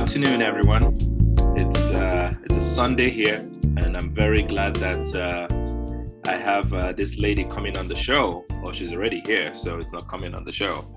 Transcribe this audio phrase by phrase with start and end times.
[0.00, 0.96] Good afternoon, everyone.
[1.58, 3.46] It's uh, it's a Sunday here,
[3.76, 5.46] and I'm very glad that uh,
[6.26, 8.46] I have uh, this lady coming on the show.
[8.64, 10.88] Or she's already here, so it's not coming on the show.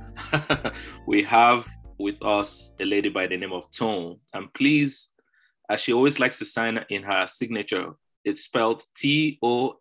[1.07, 1.68] we have
[2.00, 5.10] with us a lady by the name of Tone, and please,
[5.70, 7.92] as she always likes to sign in her signature,
[8.24, 9.79] it's spelled T O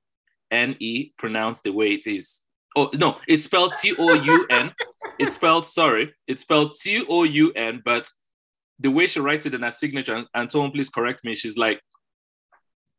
[0.51, 2.43] N E, pronounced the way it is.
[2.77, 4.73] Oh no, it's spelled T O U N.
[5.21, 8.09] It's spelled sorry, it's spelled T O U N, but
[8.83, 11.35] the way she writes it in her signature, and, and Tone, please correct me.
[11.35, 11.81] She's like,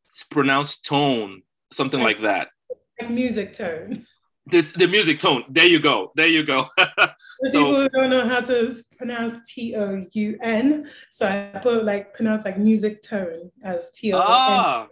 [0.10, 2.50] it's pronounced tone, something like that.
[3.02, 4.06] Like music tone.
[4.46, 5.44] This the music tone.
[5.50, 6.12] There you go.
[6.16, 6.68] There you go.
[7.46, 12.14] so people don't know how to pronounce T O U N, so I put like
[12.14, 14.26] pronounce like music tone as T O N.
[14.28, 14.88] Ah.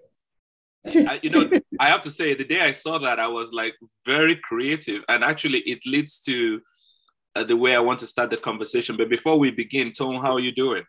[0.87, 1.47] I, you know,
[1.79, 5.23] I have to say, the day I saw that, I was like very creative, and
[5.23, 6.59] actually, it leads to
[7.35, 8.97] uh, the way I want to start the conversation.
[8.97, 10.83] But before we begin, Tone, how are you doing?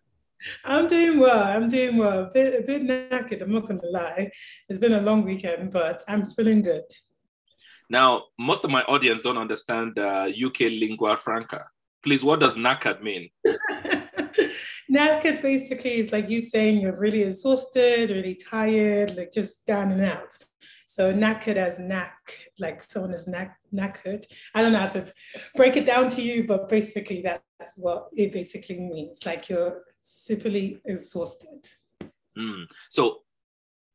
[0.65, 1.43] I'm doing well.
[1.43, 2.25] I'm doing well.
[2.25, 3.43] A bit, a bit knackered.
[3.43, 4.31] I'm not going to lie.
[4.69, 6.85] It's been a long weekend, but I'm feeling good.
[7.89, 11.65] Now, most of my audience don't understand uh, UK lingua franca.
[12.03, 13.29] Please, what does knackered mean?
[14.93, 20.03] knackered basically is like you saying you're really exhausted, really tired, like just down and
[20.03, 20.37] out.
[20.87, 24.25] So knackered as knack, like someone is knack, knackered.
[24.55, 25.11] I don't know how to
[25.57, 29.25] break it down to you, but basically that's what it basically means.
[29.25, 31.67] Like you're superly exhausted.
[32.37, 32.67] Mm.
[32.91, 33.21] So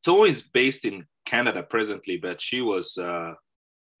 [0.04, 3.34] Tone is based in Canada presently, but she was uh,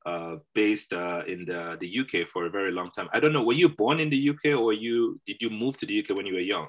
[0.06, 3.08] uh, based uh, in the, the UK for a very long time.
[3.12, 5.86] I don't know, were you born in the UK or you did you move to
[5.86, 6.68] the UK when you were young?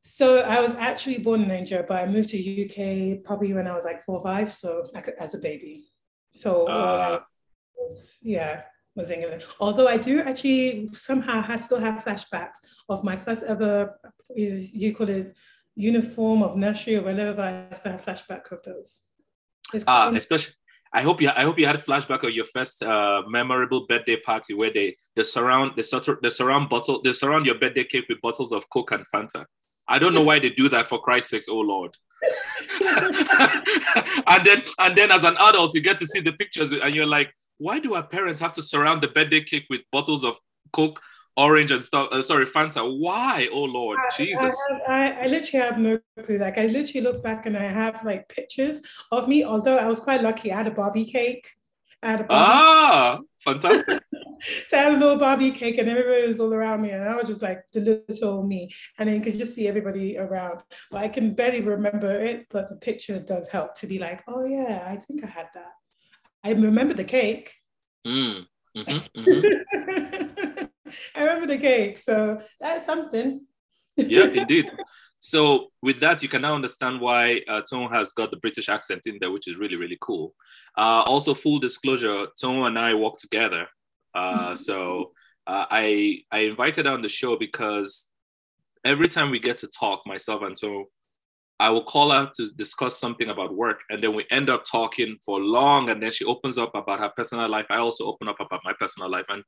[0.00, 3.74] So I was actually born in Nigeria, but I moved to UK probably when I
[3.74, 5.84] was like four or five, so like as a baby.
[6.32, 7.20] So uh,
[7.76, 8.62] was, yeah,
[8.94, 9.44] was England.
[9.60, 12.58] Although I do actually somehow I still have flashbacks
[12.88, 13.98] of my first ever,
[14.34, 15.34] you call it
[15.74, 17.42] uniform of nursery or whatever.
[17.42, 19.02] I still have flashback of those.
[19.86, 20.54] Ah, uh, especially.
[20.92, 21.28] I hope you.
[21.28, 24.96] I hope you had a flashback of your first uh, memorable birthday party where they
[25.16, 25.82] they surround they,
[26.22, 29.44] they surround bottle they surround your birthday cake with bottles of Coke and Fanta.
[29.88, 31.96] I don't know why they do that for Christ's sakes, oh Lord.
[32.80, 37.06] and then and then as an adult, you get to see the pictures and you're
[37.06, 40.38] like, why do our parents have to surround the birthday cake with bottles of
[40.72, 41.00] Coke,
[41.36, 42.08] orange and stuff?
[42.10, 42.82] Uh, sorry, Fanta.
[42.98, 43.48] Why?
[43.52, 44.56] Oh Lord, I, Jesus.
[44.88, 46.38] I, I, I, literally have no clue.
[46.38, 48.82] Like I literally look back and I have like pictures
[49.12, 49.44] of me.
[49.44, 51.57] Although I was quite lucky, I had a Barbie cake.
[52.02, 54.02] I had a Barbie ah, fantastic.
[54.66, 56.90] so I had a little Barbie cake and everybody was all around me.
[56.90, 58.70] And I was just like the little me.
[58.98, 60.62] And then you could just see everybody around.
[60.90, 64.44] But I can barely remember it, but the picture does help to be like, oh
[64.44, 65.72] yeah, I think I had that.
[66.44, 67.54] I remember the cake.
[68.06, 68.46] Mm.
[68.76, 70.64] Mm-hmm, mm-hmm.
[71.16, 71.98] I remember the cake.
[71.98, 73.44] So that's something.
[73.96, 74.70] yeah, indeed.
[75.18, 79.02] So with that, you can now understand why uh, Tone has got the British accent
[79.06, 80.34] in there, which is really, really cool.
[80.76, 83.66] Uh, also, full disclosure, Tone and I work together.
[84.14, 85.12] Uh, so
[85.46, 88.08] uh, I I invited her on the show because
[88.84, 90.86] every time we get to talk, myself and Tone,
[91.60, 95.16] I will call her to discuss something about work, and then we end up talking
[95.24, 95.90] for long.
[95.90, 97.66] And then she opens up about her personal life.
[97.68, 99.24] I also open up about my personal life.
[99.28, 99.42] And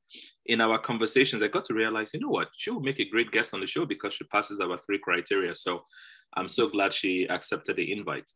[0.47, 3.31] in our conversations, I got to realize, you know what, she will make a great
[3.31, 5.55] guest on the show because she passes our three criteria.
[5.55, 5.85] So
[6.35, 8.29] I'm so glad she accepted the invite.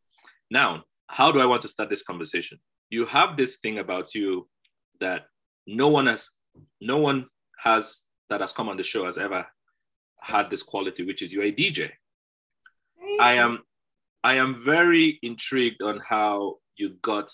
[0.50, 2.58] Now, how do I want to start this conversation?
[2.90, 4.48] You have this thing about you
[5.00, 5.22] that
[5.66, 6.30] no one has,
[6.80, 7.26] no one
[7.58, 9.46] has that has come on the show has ever
[10.20, 11.90] had this quality, which is you're a DJ.
[13.20, 13.60] I am
[14.22, 17.30] I am very intrigued on how you got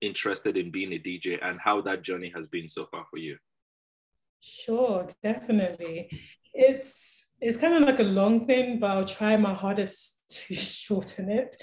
[0.00, 3.36] interested in being a DJ and how that journey has been so far for you.
[4.40, 6.10] Sure, definitely.
[6.52, 11.30] It's it's kind of like a long thing, but I'll try my hardest to shorten
[11.30, 11.56] it.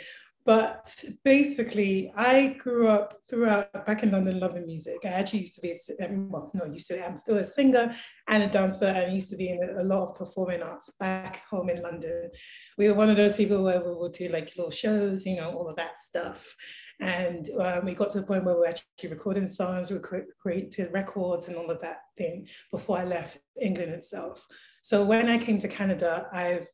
[0.45, 4.97] But basically, I grew up throughout back in London loving music.
[5.05, 7.95] I actually used to be a, um, well, no, used to, I'm still a singer
[8.27, 11.43] and a dancer, and used to be in a, a, lot of performing arts back
[11.49, 12.29] home in London.
[12.77, 15.51] We were one of those people where we would do like little shows, you know,
[15.51, 16.53] all of that stuff.
[16.99, 19.99] And um, we got to the point where we were actually recording songs, we
[20.41, 24.45] created records and all of that thing before I left England itself.
[24.81, 26.67] So when I came to Canada, I've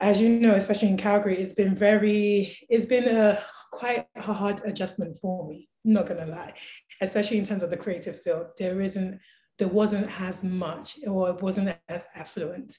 [0.00, 3.42] as you know, especially in Calgary, it's been very, it's been a
[3.72, 6.54] quite a hard adjustment for me, not gonna lie,
[7.00, 8.46] especially in terms of the creative field.
[8.58, 9.20] There isn't,
[9.58, 12.72] there wasn't as much or it wasn't as affluent.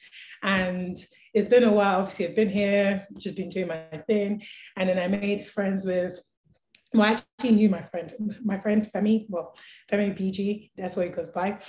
[0.44, 0.97] And
[1.33, 4.41] it's been a while, obviously I've been here, just been doing my thing.
[4.77, 6.21] And then I made friends with
[6.95, 8.13] well, I actually knew my friend,
[8.44, 9.53] my friend Femi, well,
[9.91, 11.59] Femi BG, that's what he goes by.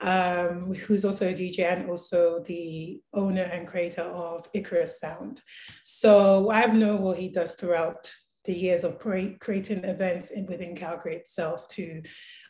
[0.00, 5.42] Um, who's also a DJ and also the owner and creator of Icarus Sound.
[5.84, 8.12] So I've known what he does throughout
[8.44, 12.02] the years of creating events in, within Calgary itself to,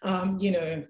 [0.03, 0.85] um, you know,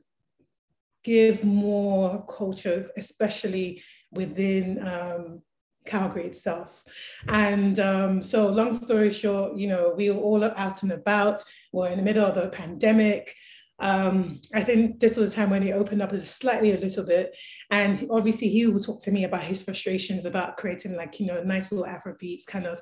[1.05, 3.83] give more culture, especially
[4.13, 5.43] within um,
[5.87, 6.85] Calgary itself.
[7.29, 11.43] And um, so, long story short, you know, we were all out and about.
[11.73, 13.35] We're in the middle of the pandemic.
[13.81, 17.37] Um, I think this was a time when he opened up slightly a little bit.
[17.71, 21.43] And obviously, he would talk to me about his frustrations about creating, like, you know,
[21.43, 22.81] nice little Afro beats kind of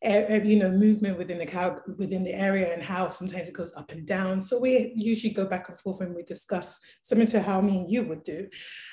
[0.00, 3.90] you know movement within the cow within the area and how sometimes it goes up
[3.90, 4.40] and down.
[4.40, 7.90] So we usually go back and forth and we discuss similar to how me and
[7.90, 8.48] you would do.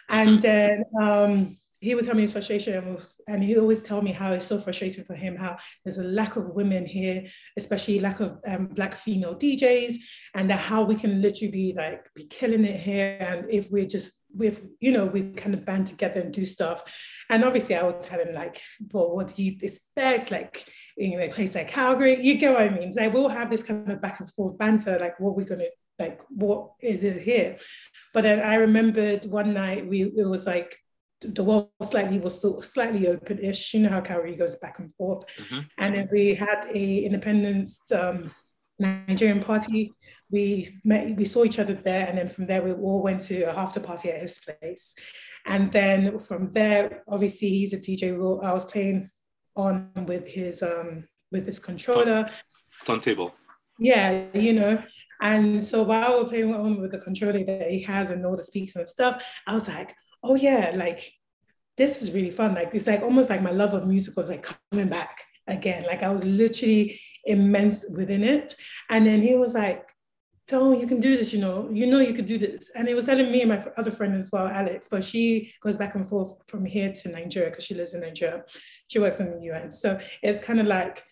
[0.09, 2.97] And then um he would tell me his frustration
[3.27, 6.35] and he always tell me how it's so frustrating for him how there's a lack
[6.35, 7.23] of women here
[7.57, 9.95] especially lack of um, black female djs
[10.35, 13.17] and how we can literally be like be killing it here.
[13.19, 16.83] And if we're just with you know we kind of band together and do stuff.
[17.29, 18.61] And obviously i would tell him like
[18.91, 20.29] well what do you expect?
[20.29, 20.65] Like
[20.97, 22.21] in a place like calgary.
[22.21, 22.93] You get what i mean?
[22.95, 25.65] Like we'll have this kind of back and forth banter like what we're gonna
[25.97, 27.57] like what is it here?
[28.13, 30.77] But then i remembered one night we it was like
[31.33, 33.73] the wall slightly was still slightly open-ish.
[33.73, 35.25] You know how Calgary goes back and forth.
[35.37, 35.59] Mm-hmm.
[35.77, 38.31] And then we had a independence um,
[38.79, 39.93] Nigerian party.
[40.29, 43.43] We met, we saw each other there, and then from there we all went to
[43.43, 44.95] a after party at his place.
[45.45, 48.13] And then from there, obviously he's a DJ.
[48.43, 49.09] I was playing
[49.55, 52.29] on with his um with his controller.
[52.85, 53.33] Turntable.
[53.79, 54.83] Yeah, you know.
[55.21, 58.43] And so while we're playing on with the controller that he has and all the
[58.43, 59.93] speakers and stuff, I was like,
[60.23, 61.11] oh yeah, like
[61.77, 62.55] this is really fun.
[62.55, 65.83] Like it's like almost like my love of music was like coming back again.
[65.83, 68.55] Like I was literally immense within it.
[68.89, 69.87] And then he was like,
[70.47, 72.69] don't you can do this, you know, you know you could do this.
[72.75, 75.77] And it was telling me and my other friend as well, Alex, but she goes
[75.77, 78.43] back and forth from here to Nigeria because she lives in Nigeria.
[78.87, 79.71] She works in the UN.
[79.71, 81.03] So it's kind of like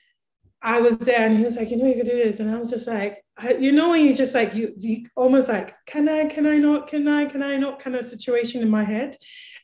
[0.64, 2.40] I was there and he was like, you know, you could do this.
[2.40, 5.50] And I was just like, I, you know, when you just like, you, you almost
[5.50, 8.70] like, can I, can I not, can I, can I not kind of situation in
[8.70, 9.14] my head.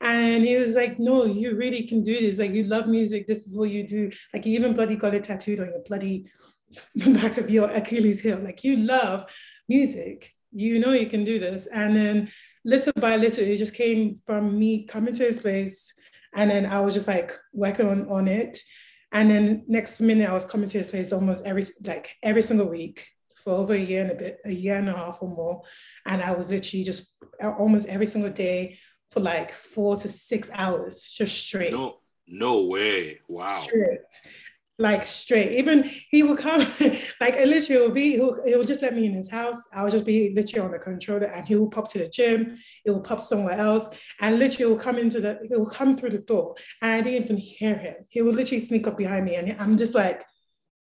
[0.01, 2.37] And he was like, no, you really can do this.
[2.37, 3.27] Like, you love music.
[3.27, 4.11] This is what you do.
[4.33, 6.27] Like, you even bloody got it tattooed on your bloody
[7.13, 8.39] back of your Achilles heel.
[8.39, 9.29] Like, you love
[9.69, 10.33] music.
[10.51, 11.65] You know, you can do this.
[11.67, 12.29] And then
[12.65, 15.93] little by little, it just came from me coming to his place.
[16.35, 18.57] And then I was just like working on, on it.
[19.11, 22.67] And then next minute, I was coming to his place almost every like every single
[22.67, 25.63] week for over a year and a bit, a year and a half or more.
[26.05, 28.77] And I was literally just almost every single day
[29.11, 31.71] for like four to six hours, just straight.
[31.73, 31.97] No,
[32.27, 33.19] no way!
[33.27, 33.61] Wow.
[33.61, 33.99] Straight
[34.79, 35.51] like straight.
[35.57, 36.61] Even he will come,
[37.21, 39.67] like literally will be, he'll, he'll just let me in his house.
[39.73, 42.57] I'll just be literally on the controller and he will pop to the gym.
[42.85, 43.89] It will pop somewhere else.
[44.21, 46.55] And literally will come into the, he will come through the door.
[46.81, 47.95] And I didn't even hear him.
[48.07, 49.35] He will literally sneak up behind me.
[49.35, 50.23] And I'm just like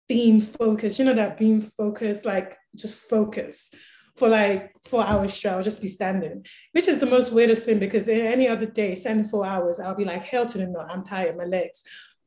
[0.10, 0.98] beam focused.
[0.98, 3.74] You know that beam focused, like just focus
[4.16, 5.52] for like four hours straight.
[5.52, 9.26] I'll just be standing, which is the most weirdest thing because any other day, standing
[9.26, 11.84] four hours, I'll be like, hell to the no, I'm tired, my legs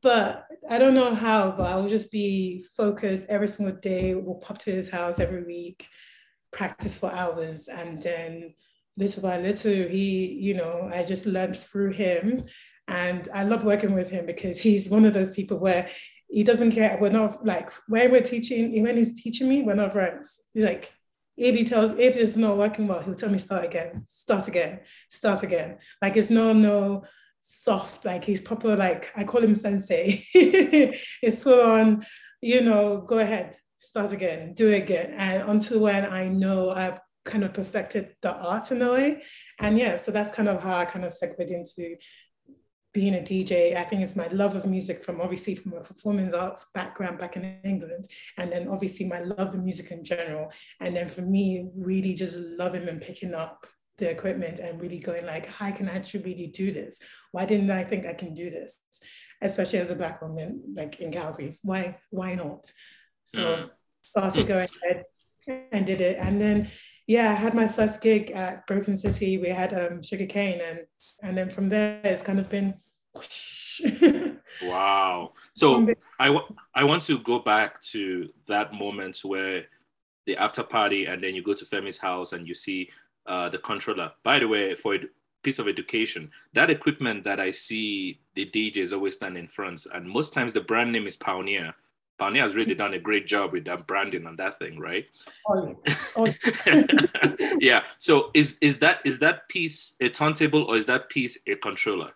[0.07, 4.15] but I don't know how, but I will just be focused every single day.
[4.15, 5.85] We'll pop to his house every week,
[6.53, 8.53] practice for hours, and then
[8.95, 12.45] little by little, he, you know, I just learned through him.
[12.87, 15.89] And I love working with him because he's one of those people where
[16.29, 16.97] he doesn't care.
[17.01, 20.45] We're not like when we're teaching, when he's teaching me, we're not friends.
[20.53, 20.93] He's like,
[21.35, 24.79] if he tells, if it's not working well, he'll tell me start again, start again,
[25.09, 25.79] start again.
[26.01, 27.03] Like it's no, no,
[27.49, 30.23] soft, like he's proper, like I call him sensei.
[30.33, 32.03] it's full on,
[32.41, 35.13] you know, go ahead, start again, do it again.
[35.17, 39.21] And until when I know I've kind of perfected the art in a way.
[39.59, 41.97] And yeah, so that's kind of how I kind of segued into
[42.93, 43.75] being a DJ.
[43.75, 47.35] I think it's my love of music from obviously from a performance arts background back
[47.35, 50.51] in England, and then obviously my love of music in general.
[50.79, 55.25] And then for me, really just loving and picking up the equipment and really going
[55.25, 56.99] like, how can I actually really do this.
[57.31, 58.79] Why didn't I think I can do this?
[59.41, 61.59] Especially as a black woman, like in Calgary.
[61.63, 62.71] Why, why not?
[63.25, 63.69] So mm.
[64.03, 65.03] started going ahead
[65.71, 66.17] and did it.
[66.19, 66.69] And then
[67.07, 69.37] yeah, I had my first gig at Broken City.
[69.37, 70.81] We had um Sugar Cane and
[71.23, 72.75] and then from there it's kind of been
[74.63, 75.33] wow.
[75.53, 75.87] So
[76.19, 76.37] I,
[76.75, 79.65] I want to go back to that moment where
[80.25, 82.89] the after party and then you go to Femi's house and you see
[83.27, 84.11] uh, the controller.
[84.23, 84.99] By the way, for a
[85.43, 90.09] piece of education, that equipment that I see the DJs always stand in front, and
[90.09, 91.73] most times the brand name is Pioneer.
[92.17, 95.05] Pioneer has really done a great job with that branding on that thing, right?
[95.47, 95.79] Oh,
[96.15, 96.33] oh.
[97.59, 97.83] yeah.
[97.99, 102.11] So is is that is that piece a turntable or is that piece a controller?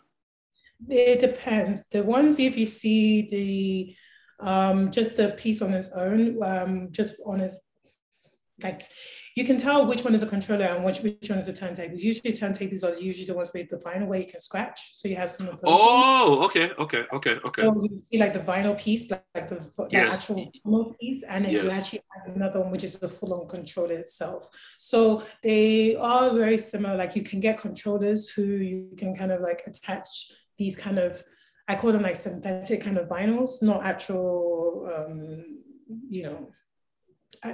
[0.89, 1.87] It depends.
[1.89, 3.95] The ones if you see the
[4.47, 7.57] um, just the piece on its own, um, just on its
[8.63, 8.89] like
[9.35, 11.95] you can tell which one is a controller and which, which one is a turntable.
[11.95, 14.89] Usually turntables are usually the ones with the vinyl where you can scratch.
[14.91, 17.61] So you have some of Oh, okay, okay, okay, okay.
[17.61, 20.29] So you see like the vinyl piece, like, like the, the yes.
[20.29, 21.63] actual vinyl piece, and then yes.
[21.63, 24.49] you actually have another one which is the full-on controller itself.
[24.79, 26.97] So they are very similar.
[26.97, 31.23] Like you can get controllers who you can kind of like attach these kind of
[31.67, 35.45] I call them like synthetic kind of vinyls, not actual, um,
[36.09, 36.51] you know,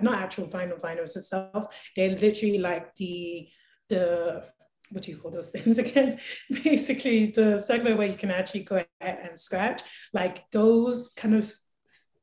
[0.01, 1.91] not actual vinyl vinyls itself.
[1.96, 3.48] They're literally like the
[3.89, 4.44] the
[4.89, 6.20] what do you call those things again?
[6.63, 9.82] Basically, the circular where you can actually go ahead and scratch.
[10.13, 11.51] Like those kind of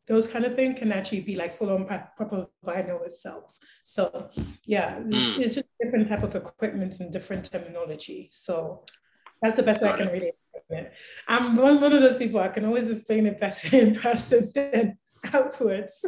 [0.06, 3.56] those kind of thing can actually be like full on proper vinyl itself.
[3.84, 4.30] So
[4.64, 5.38] yeah, it's, mm.
[5.38, 8.28] it's, just different type of equipment and different terminology.
[8.30, 8.84] So
[9.40, 10.92] that's the best Got way I can really explain it.
[11.26, 14.98] I'm one, one of those people I can always explain it better in person than
[15.32, 16.04] outwards.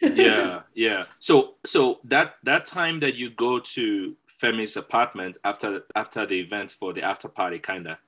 [0.00, 1.04] yeah, yeah.
[1.18, 6.72] So so that that time that you go to Femi's apartment after after the event
[6.72, 7.98] for the after party kinda,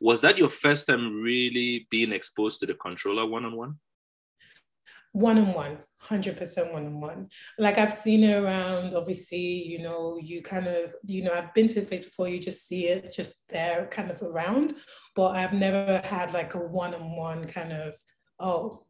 [0.00, 3.78] was that your first time really being exposed to the controller one on one?
[5.12, 7.28] One on one, 100% one on one.
[7.58, 11.66] Like I've seen it around, obviously, you know, you kind of, you know, I've been
[11.66, 14.74] to his place before, you just see it just there kind of around,
[15.16, 17.94] but I've never had like a one on one kind of,
[18.38, 18.84] oh,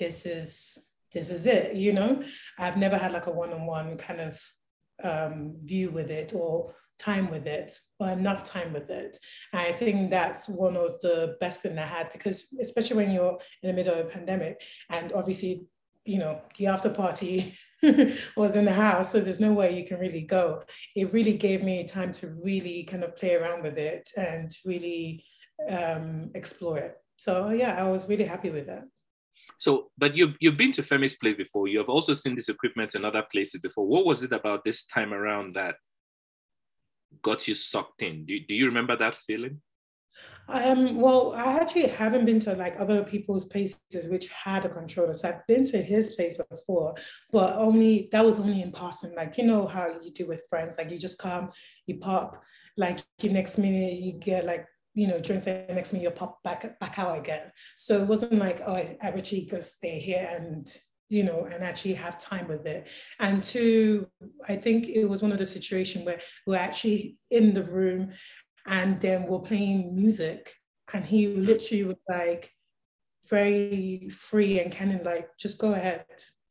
[0.00, 0.76] this is
[1.12, 2.22] this is it you know?
[2.58, 4.40] I've never had like a one-on-one kind of
[5.02, 9.16] um, view with it or time with it or enough time with it.
[9.52, 13.38] And i think that's one of the best thing i had because especially when you're
[13.62, 15.66] in the middle of a pandemic and obviously
[16.04, 17.54] you know the after party
[18.36, 20.62] was in the house so there's no way you can really go.
[20.96, 25.24] It really gave me time to really kind of play around with it and really
[25.68, 26.96] um, explore it.
[27.16, 28.84] So yeah i was really happy with that
[29.60, 31.68] so, but you've, you've been to Femi's place before.
[31.68, 33.86] You have also seen this equipment in other places before.
[33.86, 35.74] What was it about this time around that
[37.22, 38.24] got you sucked in?
[38.24, 39.60] Do, do you remember that feeling?
[40.48, 45.12] Um, well, I actually haven't been to like other people's places which had a controller.
[45.12, 46.94] So I've been to his place before,
[47.30, 49.14] but only that was only in passing.
[49.14, 51.50] Like you know how you do with friends, like you just come,
[51.86, 52.42] you pop,
[52.78, 56.42] like the next minute you get like you know, drinks and next minute you'll pop
[56.42, 57.50] back back out again.
[57.76, 60.68] So it wasn't like, oh, I actually go stay here and
[61.10, 62.88] you know, and actually have time with it.
[63.18, 64.06] And two,
[64.48, 68.12] I think it was one of the situations where we're actually in the room
[68.66, 70.54] and then we're playing music.
[70.94, 72.50] And he literally was like
[73.28, 76.06] very free and kind of like, just go ahead,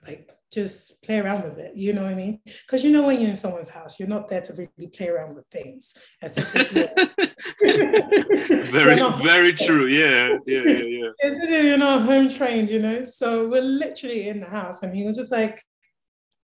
[0.06, 1.76] like just play around with it.
[1.76, 2.40] You know what I mean?
[2.46, 5.36] Because you know when you're in someone's house, you're not there to really play around
[5.36, 5.94] with things.
[8.72, 9.88] very, very true.
[9.88, 11.10] Yeah, yeah, yeah, yeah.
[11.20, 13.04] It's you're not home trained, you know.
[13.04, 15.64] So we're literally in the house, and he was just like,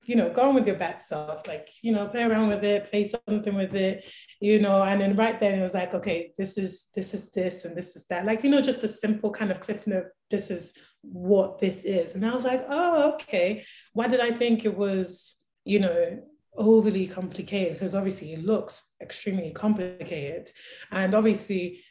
[0.05, 2.85] you know, go on with your bad self, like, you know, play around with it,
[2.85, 4.05] play something with it,
[4.39, 7.65] you know, and then right then it was like, okay, this is this is this
[7.65, 8.25] and this is that.
[8.25, 10.73] Like, you know, just a simple kind of cliff note, this is
[11.11, 12.15] what this is.
[12.15, 13.63] And I was like, oh, okay.
[13.93, 16.23] Why did I think it was, you know,
[16.55, 17.73] overly complicated?
[17.73, 20.49] Because obviously it looks extremely complicated.
[20.91, 21.83] And obviously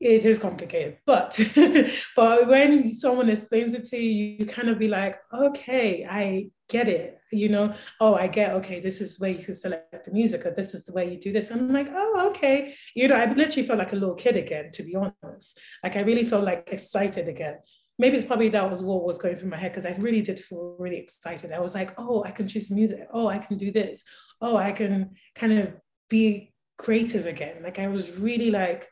[0.00, 1.38] it is complicated but
[2.16, 6.88] but when someone explains it to you you kind of be like okay i get
[6.88, 10.44] it you know oh i get okay this is where you can select the music
[10.44, 13.24] or this is the way you do this i'm like oh okay you know i
[13.32, 16.68] literally felt like a little kid again to be honest like i really felt like
[16.70, 17.56] excited again
[17.98, 20.76] maybe probably that was what was going through my head because i really did feel
[20.78, 24.02] really excited i was like oh i can choose music oh i can do this
[24.40, 25.72] oh i can kind of
[26.08, 28.88] be creative again like i was really like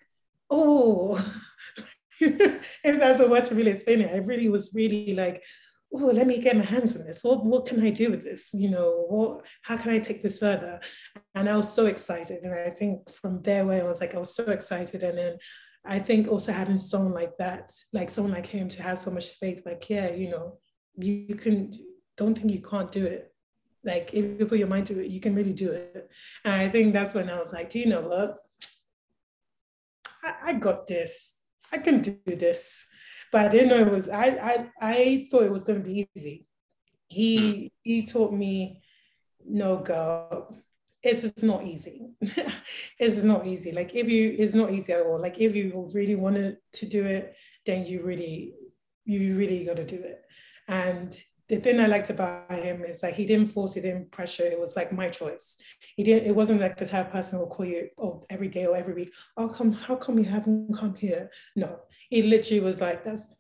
[0.51, 1.17] oh,
[2.21, 5.43] if that's a word to really explain it, I really was really like,
[5.93, 7.23] oh, let me get my hands on this.
[7.23, 8.51] What, what can I do with this?
[8.53, 10.81] You know, what, how can I take this further?
[11.35, 12.43] And I was so excited.
[12.43, 15.03] And I think from there where I was like, I was so excited.
[15.03, 15.39] And then
[15.87, 19.31] I think also having someone like that, like someone like him to have so much
[19.39, 20.59] faith, like, yeah, you know,
[20.97, 21.79] you, you can,
[22.17, 23.33] don't think you can't do it.
[23.85, 26.11] Like if you put your mind to it, you can really do it.
[26.45, 28.39] And I think that's when I was like, do you know what?
[30.23, 31.45] I, I got this.
[31.71, 32.87] I can do this.
[33.31, 36.09] But I didn't know it was, I, I, I thought it was going to be
[36.17, 36.47] easy.
[37.09, 37.71] He, mm.
[37.83, 38.81] he taught me,
[39.47, 40.57] no, girl,
[41.05, 42.09] it's not easy.
[42.99, 43.73] it's not easy.
[43.73, 45.21] Like if you, it's not easy at all.
[45.21, 48.55] Like if you really wanted to do it, then you really,
[49.05, 50.23] you really got to do it.
[50.69, 51.15] And
[51.49, 54.45] the thing I liked about him is like he didn't force, he didn't pressure.
[54.45, 55.59] It was like my choice.
[55.95, 56.27] He didn't.
[56.27, 58.77] It wasn't like the type of person who will call you oh, every day or
[58.77, 59.13] every week.
[59.37, 59.73] Oh, come.
[59.73, 61.31] How come you haven't come here?
[61.55, 63.37] No, he literally was like, "That's.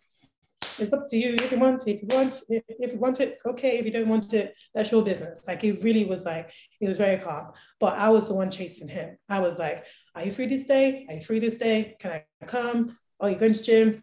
[0.78, 1.86] It's up to you if you want.
[1.86, 3.78] If you want, if, you want it, okay.
[3.78, 6.98] If you don't want it, that's your business." Like it really was like he was
[6.98, 7.52] very calm.
[7.80, 9.16] But I was the one chasing him.
[9.28, 11.06] I was like, "Are you free this day?
[11.08, 11.96] Are you free this day?
[11.98, 12.98] Can I come?
[13.20, 14.02] Oh, you going to gym?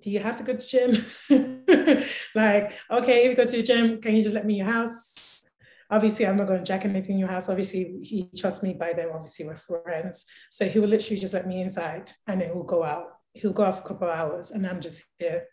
[0.00, 1.04] do you have to go to gym?
[2.34, 5.46] like, okay, if you go to the gym, can you just let me your house?
[5.90, 7.48] Obviously, I'm not going to jack anything in your house.
[7.48, 9.10] Obviously, he trusts me by then.
[9.12, 10.24] Obviously, we're friends.
[10.50, 13.06] So he will literally just let me inside and then he'll go out.
[13.34, 15.44] He'll go out for a couple of hours and I'm just here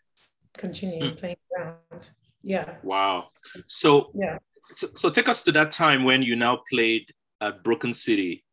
[0.56, 1.18] continuing mm.
[1.18, 2.10] playing around.
[2.42, 2.76] Yeah.
[2.82, 3.28] Wow.
[3.66, 4.38] So, yeah.
[4.74, 8.44] So, so take us to that time when you now played at Broken City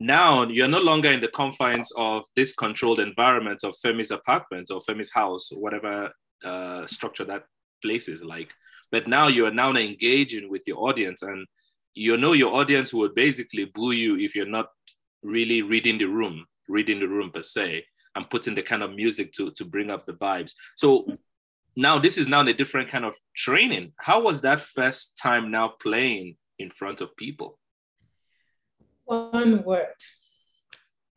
[0.00, 4.80] now you're no longer in the confines of this controlled environment of Femi's apartment or
[4.80, 6.10] Femi's house or whatever
[6.44, 7.44] uh, structure that
[7.82, 8.50] place is like.
[8.90, 11.46] But now you are now engaging with your audience, and
[11.94, 14.68] you know your audience would basically boo you if you're not
[15.22, 19.32] really reading the room, reading the room per se, and putting the kind of music
[19.34, 20.54] to to bring up the vibes.
[20.76, 21.06] So
[21.76, 23.92] now this is now a different kind of training.
[23.98, 27.58] How was that first time now playing in front of people?
[29.04, 29.86] One word.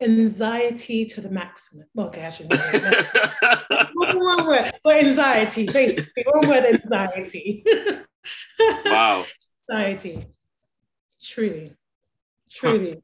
[0.00, 1.86] Anxiety to the maximum.
[1.98, 2.48] Okay, I should
[3.94, 6.24] one word for anxiety, basically.
[6.32, 7.64] One word anxiety.
[8.86, 9.24] wow.
[9.70, 10.26] Anxiety.
[11.20, 11.72] Truly.
[12.48, 12.92] Truly.
[12.92, 13.00] Huh.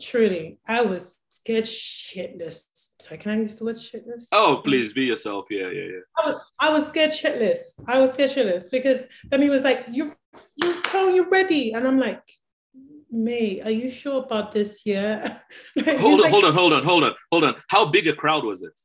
[0.00, 0.58] Truly.
[0.66, 2.64] I was scared shitless.
[3.00, 4.28] Sorry, can I use the word shitless?
[4.32, 5.46] Oh, please be yourself.
[5.50, 6.00] Yeah, yeah, yeah.
[6.18, 7.80] I was, I was scared shitless.
[7.86, 10.14] I was scared shitless because then he was like, you
[10.56, 11.72] you tell you ready.
[11.72, 12.22] And I'm like,
[13.10, 15.40] May, are you sure about this year?
[15.76, 17.54] like, hold on, like, hold on, hold on, hold on, hold on.
[17.68, 18.78] How big a crowd was it?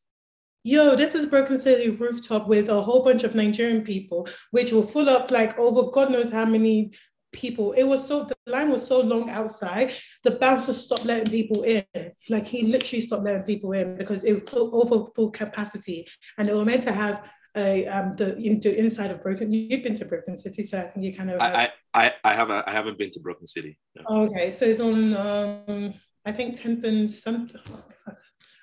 [0.65, 4.83] Yo, this is Broken City rooftop with a whole bunch of Nigerian people, which will
[4.83, 6.93] full up like over God knows how many
[7.33, 7.73] people.
[7.73, 9.93] It was so the line was so long outside.
[10.23, 11.83] The bouncers stopped letting people in.
[12.29, 16.53] Like he literally stopped letting people in because it was over full capacity, and they
[16.53, 19.51] were meant to have a um the into inside of Broken.
[19.51, 21.41] You've been to Broken City, so I think you kind of.
[21.41, 23.77] I I I have a, I haven't been to Broken City.
[23.95, 24.23] No.
[24.27, 25.93] Okay, so it's on um
[26.25, 27.49] I think 10th and some.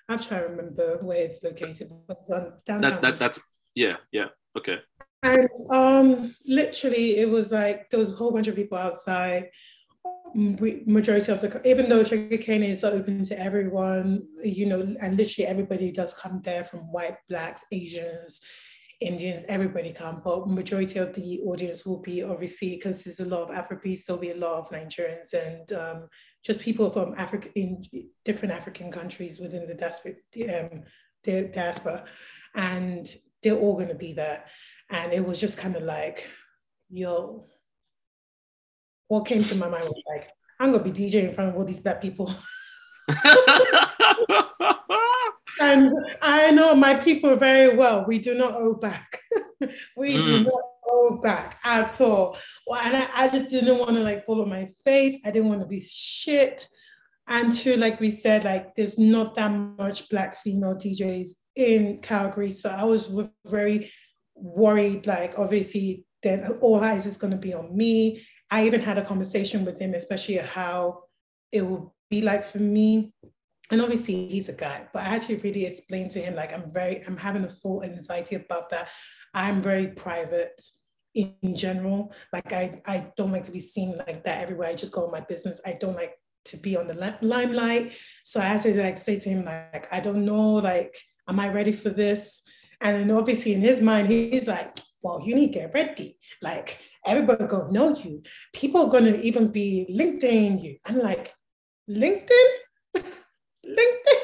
[0.09, 2.81] I'm trying to remember where it's located, but it's on downtown.
[2.81, 3.41] That, that that's
[3.75, 4.79] yeah yeah okay.
[5.23, 9.51] And um literally it was like there was a whole bunch of people outside.
[10.35, 15.91] Majority of the even though sugarcane is open to everyone you know and literally everybody
[15.91, 18.41] does come there from white blacks asians
[19.01, 23.49] Indians, everybody come, but majority of the audience will be obviously because there's a lot
[23.51, 26.09] of Afrobeats, there'll be a lot of Nigerians and um,
[26.45, 27.83] just people from Africa in
[28.27, 30.13] different African countries within the diaspora,
[30.51, 30.83] um,
[31.25, 32.05] the diaspora,
[32.55, 33.09] and
[33.43, 34.45] they're all going to be there.
[34.91, 36.29] And it was just kind of like,
[36.89, 37.45] yo,
[39.09, 41.65] what came to my mind was like, I'm gonna be DJ in front of all
[41.65, 42.33] these black people.
[45.61, 48.05] and I know my people very well.
[48.07, 49.21] We do not owe back.
[49.97, 50.23] we mm.
[50.23, 52.37] do not owe back at all.
[52.67, 55.19] Well, and I, I just didn't want to like fall on my face.
[55.25, 56.67] I didn't want to be shit.
[57.27, 62.51] And to like we said, like there's not that much black female DJs in Calgary.
[62.51, 63.13] So I was
[63.47, 63.91] very
[64.41, 68.27] worried, like obviously then all eyes is going to be on me.
[68.51, 71.05] I even had a conversation with him, especially how
[71.53, 73.13] it will be like for me.
[73.71, 77.05] And obviously he's a guy but i actually really explained to him like i'm very
[77.07, 78.89] i'm having a full anxiety about that.
[79.33, 80.61] I'm very private
[81.15, 82.13] in general.
[82.33, 84.69] Like i i don't like to be seen like that everywhere.
[84.69, 85.61] I just go on my business.
[85.65, 86.15] I don't like
[86.47, 87.95] to be on the limelight.
[88.25, 90.97] So i had to like say to him like i don't know like
[91.29, 92.43] am i ready for this
[92.81, 96.79] and then obviously in his mind he's like well you need to get ready like
[97.07, 101.33] everybody gonna know you people are gonna even be linkedin you i'm like
[101.89, 102.49] linkedin
[103.67, 104.21] LinkedIn.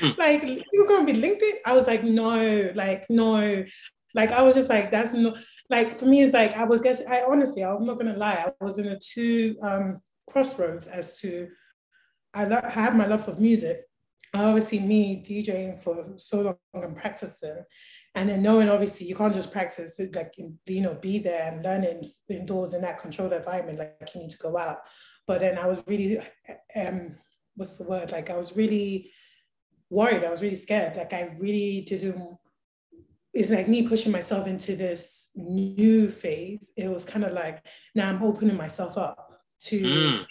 [0.00, 0.10] Hmm.
[0.16, 0.42] Like
[0.72, 1.54] you're gonna be LinkedIn.
[1.64, 3.64] I was like, no, like no.
[4.14, 5.36] Like I was just like, that's not
[5.70, 8.64] like for me, it's like I was getting I honestly, I'm not gonna lie, I
[8.64, 11.48] was in a two um crossroads as to
[12.34, 13.87] I, lo- I had my love of music.
[14.34, 17.64] Obviously, me DJing for so long and practicing,
[18.14, 20.34] and then knowing obviously you can't just practice it, like
[20.66, 23.78] you know be there and learning indoors in that controlled environment.
[23.78, 24.78] Like you need to go out.
[25.26, 26.18] But then I was really
[26.74, 27.14] um
[27.54, 28.12] what's the word?
[28.12, 29.10] Like I was really
[29.90, 30.24] worried.
[30.24, 30.96] I was really scared.
[30.96, 32.38] Like I really didn't.
[33.34, 36.72] It's like me pushing myself into this new phase.
[36.76, 37.64] It was kind of like
[37.94, 39.28] now I'm opening myself up
[39.60, 40.24] to, mm.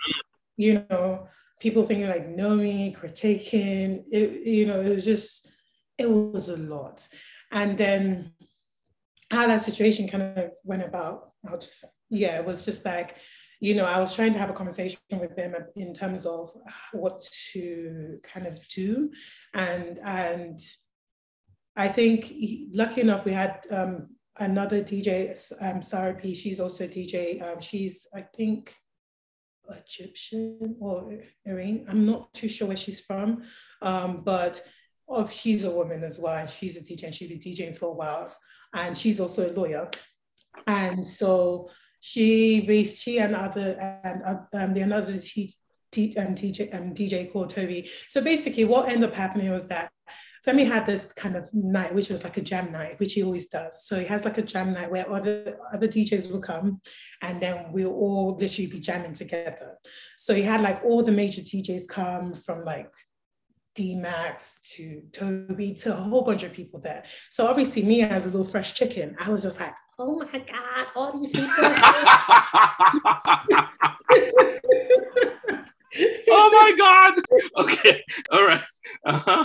[0.55, 1.27] you know,
[1.59, 4.03] people thinking like know me, critiquing.
[4.11, 5.51] It, you know, it was just,
[5.97, 7.07] it was a lot.
[7.51, 8.33] And then
[9.31, 11.31] how that situation kind of went about.
[11.47, 13.17] I'll just, yeah, it was just like,
[13.59, 16.51] you know, I was trying to have a conversation with them in terms of
[16.93, 19.11] what to kind of do.
[19.53, 20.59] And, and
[21.75, 22.31] I think
[22.71, 26.35] lucky enough, we had um, another DJ, um, Sarah P.
[26.35, 27.41] She's also a DJ.
[27.41, 28.75] Um, she's, I think,
[29.75, 31.85] Egyptian or Iranian.
[31.87, 33.43] I'm not too sure where she's from,
[33.81, 34.61] um, but
[35.07, 36.45] of she's a woman as well.
[36.47, 38.33] She's a DJ and she's been DJing for a while,
[38.73, 39.89] and she's also a lawyer.
[40.65, 45.53] And so she based she and other and um, the another T,
[45.91, 47.89] T, um, DJ um, DJ called Toby.
[48.07, 49.91] So basically, what ended up happening was that
[50.47, 53.47] Femi had this kind of night, which was like a jam night, which he always
[53.47, 53.85] does.
[53.85, 56.79] So he has like a jam night where other other DJs will come,
[57.21, 59.77] and then we'll all literally be jamming together.
[60.17, 62.89] So he had like all the major DJs come from like
[63.75, 67.03] D Max to Toby to a whole bunch of people there.
[67.29, 70.87] So obviously, me as a little fresh chicken, I was just like, oh my god,
[70.95, 71.49] all these people.
[76.29, 77.21] oh my god.
[77.57, 78.03] Okay.
[78.31, 78.63] All right.
[79.05, 79.43] Uh-huh.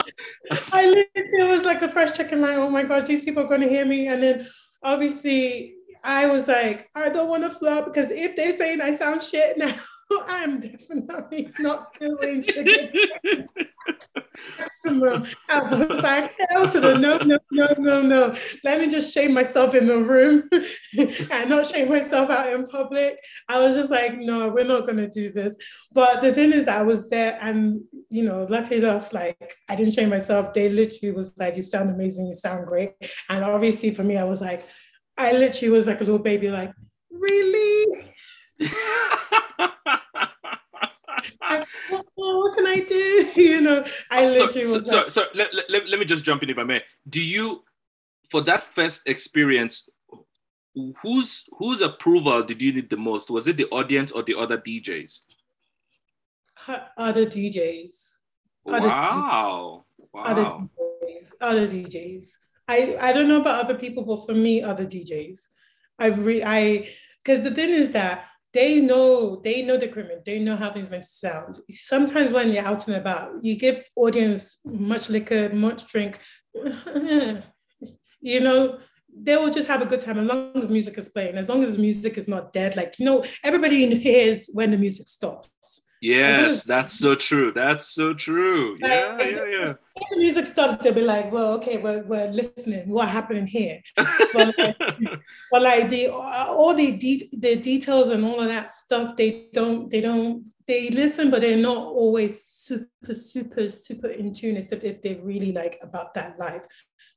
[0.73, 3.49] I literally it was like a fresh chicken like, oh my gosh, these people are
[3.49, 4.09] gonna hear me.
[4.09, 4.47] And then
[4.83, 5.75] obviously
[6.05, 9.59] I was like, I don't want to flop because if they're saying I sound shit
[9.59, 9.75] now,
[10.27, 12.95] I'm definitely not doing shit.
[14.59, 15.25] Maximum.
[15.49, 18.35] I was like, hell to the no, no, no, no, no.
[18.65, 20.49] Let me just shame myself in the room
[21.31, 23.19] and not shame myself out in public.
[23.49, 25.57] I was just like, no, we're not gonna do this.
[25.93, 27.81] But the thing is, I was there and
[28.13, 30.53] you know, lucky enough, like I didn't shame myself.
[30.53, 32.93] They literally was like, you sound amazing, you sound great.
[33.31, 34.67] And obviously for me, I was like,
[35.17, 36.73] I literally was like a little baby, like,
[37.11, 37.87] really?
[41.39, 41.67] what,
[42.15, 43.31] what, can I do?
[43.37, 46.43] You know, I literally so, so, like, so, so let, let, let me just jump
[46.43, 46.83] in if I may.
[47.09, 47.65] Do you,
[48.31, 49.89] for that first experience,
[51.03, 53.31] whose whose approval did you need the most?
[53.31, 55.21] Was it the audience or the other DJs?
[56.97, 58.19] Other DJs.
[58.67, 59.85] Other wow.
[59.99, 60.07] DJs.
[60.13, 60.23] Wow.
[60.25, 61.33] Other DJs.
[61.41, 62.37] Other DJs.
[62.69, 65.49] I, I don't know about other people, but for me, other DJs.
[65.99, 66.89] I've re I
[67.23, 70.91] because the thing is that they know they know the equipment they know how things
[70.91, 75.87] meant to sound sometimes when you're out and about you give audience much liquor much
[75.87, 76.19] drink
[78.21, 78.79] you know
[79.15, 81.37] they will just have a good time as long as music is playing.
[81.37, 85.07] As long as music is not dead like you know everybody hears when the music
[85.07, 87.53] stops Yes, that's so true.
[87.55, 88.77] That's so true.
[88.81, 89.75] Yeah, like, yeah, yeah.
[89.95, 92.89] If the music stops, they'll be like, "Well, okay, we're, we're listening.
[92.89, 94.77] What happened here?" but, like,
[95.53, 99.91] but like the all the de- the details and all of that stuff, they don't
[99.91, 105.03] they don't they listen, but they're not always super super super in tune, except if
[105.03, 106.67] they're really like about that life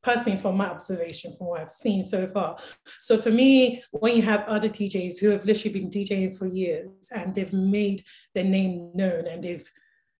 [0.06, 2.58] personally from my observation from what I've seen so far.
[3.00, 7.10] So for me, when you have other DJs who have literally been DJing for years
[7.13, 8.04] and they've made
[8.36, 9.70] their name known and they've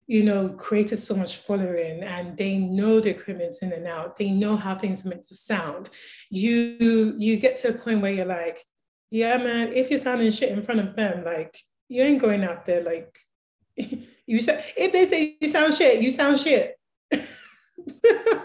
[0.08, 4.17] you know, created so much following and they know the equipment in and out.
[4.17, 5.89] They know how things are meant to sound.
[6.30, 8.63] You you get to a point where you're like,
[9.10, 11.58] yeah, man, if you're sounding shit in front of them, like
[11.89, 13.17] you ain't going out there like
[13.76, 16.76] you said if they say you sound shit, you sound shit.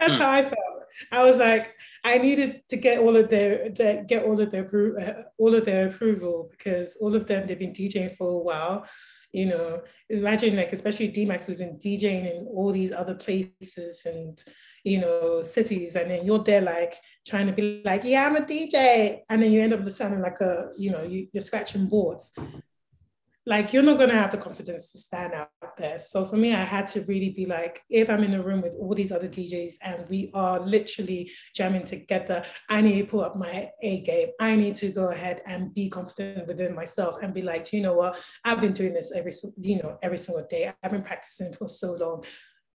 [0.00, 0.18] That's mm.
[0.18, 0.84] how I felt.
[1.12, 4.66] I was like, I needed to get all of their, their get all of their
[4.98, 8.86] uh, all of their approval because all of them they've been DJing for a while.
[9.32, 14.42] You know, imagine like especially D-Max has been DJing in all these other places and
[14.82, 18.40] you know cities, and then you're there like trying to be like, yeah, I'm a
[18.40, 22.32] DJ, and then you end up sounding like a you know you, you're scratching boards
[23.50, 25.98] like you're not going to have the confidence to stand out there.
[25.98, 28.76] So for me, I had to really be like, if I'm in a room with
[28.78, 33.34] all these other DJs and we are literally jamming together, I need to pull up
[33.34, 34.28] my A game.
[34.38, 37.94] I need to go ahead and be confident within myself and be like, you know
[37.94, 40.72] what, I've been doing this every, you know, every single day.
[40.84, 42.22] I've been practicing for so long.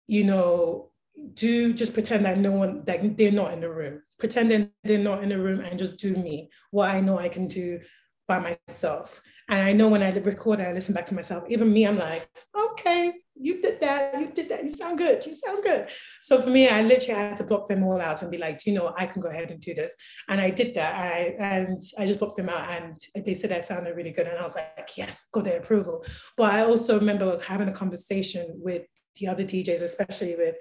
[0.06, 0.90] You know,
[1.34, 4.00] do just pretend that no one that they're not in the room.
[4.18, 4.50] Pretend
[4.84, 7.80] they're not in the room and just do me what I know I can do
[8.26, 9.20] by myself.
[9.52, 12.26] And I know when I record I listen back to myself, even me, I'm like,
[12.56, 15.90] okay, you did that, you did that, you sound good, you sound good.
[16.22, 18.72] So for me, I literally had to block them all out and be like, you
[18.72, 19.94] know, I can go ahead and do this.
[20.30, 20.94] And I did that.
[20.94, 24.26] I and I just blocked them out and they said I sounded really good.
[24.26, 26.02] And I was like, yes, got their approval.
[26.38, 28.84] But I also remember having a conversation with
[29.16, 30.54] the other DJs, especially with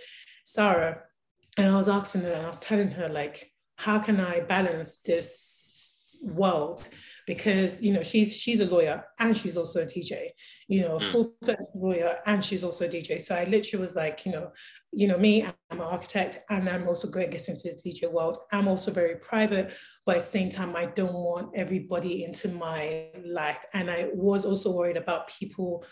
[0.43, 1.01] Sarah.
[1.57, 4.97] And I was asking her and I was telling her, like, how can I balance
[4.97, 6.89] this world
[7.27, 10.29] because you know she's she's a lawyer and she's also a DJ,
[10.67, 11.11] you know, mm.
[11.11, 13.19] full fledged lawyer and she's also a DJ.
[13.19, 14.51] So I literally was like, you know,
[14.91, 18.11] you know, me, I'm an architect and I'm also going to get into the DJ
[18.11, 18.39] world.
[18.51, 19.73] I'm also very private,
[20.05, 23.63] but at the same time, I don't want everybody into my life.
[23.73, 25.85] And I was also worried about people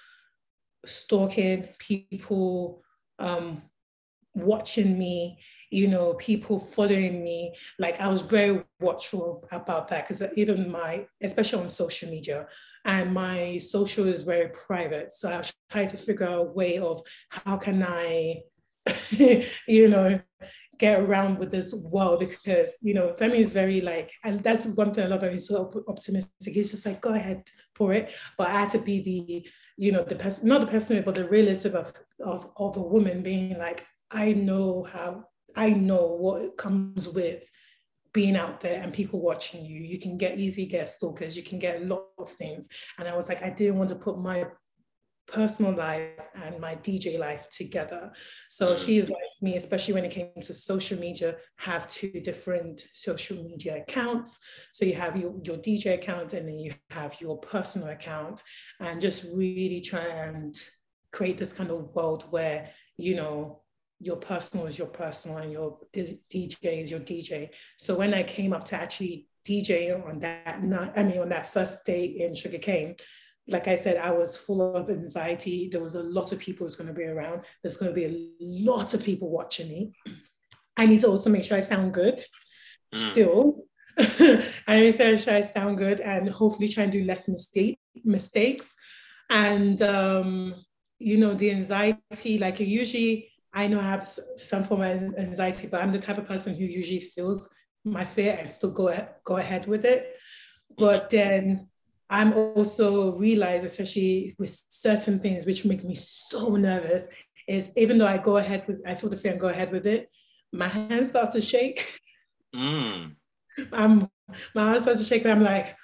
[0.86, 2.84] stalking, people
[3.20, 3.62] um,
[4.34, 5.40] watching me,
[5.72, 7.54] you know, people following me.
[7.78, 12.48] Like I was very watchful about that because even my, especially on social media,
[12.86, 15.12] and my social is very private.
[15.12, 18.42] So I try to figure out a way of how can I,
[19.68, 20.20] you know,
[20.80, 24.94] get around with this world because you know Femi is very like and that's one
[24.94, 27.44] thing I love about him so optimistic he's just like go ahead
[27.76, 31.04] for it but I had to be the you know the person not the person
[31.04, 36.08] but the realistic of, of of a woman being like I know how I know
[36.08, 37.50] what it comes with
[38.14, 39.82] being out there and people watching you.
[39.82, 42.68] You can get easy get stalkers, you can get a lot of things.
[42.98, 44.46] And I was like, I didn't want to put my
[45.32, 46.10] personal life
[46.44, 48.12] and my DJ life together.
[48.50, 48.84] So mm.
[48.84, 53.78] she advised me, especially when it came to social media, have two different social media
[53.78, 54.40] accounts.
[54.74, 58.44] So you have your, your DJ account and then you have your personal account,
[58.80, 60.56] and just really try and
[61.12, 63.62] create this kind of world where, you know,
[64.00, 67.50] your personal is your personal and your DJ is your DJ.
[67.78, 71.52] So when I came up to actually DJ on that night, I mean on that
[71.52, 72.96] first day in Sugarcane,
[73.48, 75.70] like I said, I was full of anxiety.
[75.70, 77.42] There was a lot of people who's going to be around.
[77.62, 79.92] There's going to be a lot of people watching me.
[80.78, 82.22] I need to also make sure I sound good.
[82.96, 83.12] Mm.
[83.12, 83.66] Still,
[84.68, 87.80] I need to make sure I sound good and hopefully try and do less mistake
[88.04, 88.78] mistakes.
[89.30, 90.54] And um,
[91.00, 95.68] you know, the anxiety, like you usually I know I have some form of anxiety,
[95.68, 97.50] but I'm the type of person who usually feels
[97.84, 100.16] my fear and still go ahead, go ahead with it.
[100.78, 101.68] But then
[102.10, 107.10] I'm also realized, especially with certain things which make me so nervous,
[107.48, 109.88] is even though I go ahead with, I feel the fear and go ahead with
[109.88, 110.10] it,
[110.52, 112.00] my hands start to shake.
[112.56, 113.16] Mm.
[113.74, 114.10] I'm,
[114.54, 115.76] my hands start to shake, and I'm like,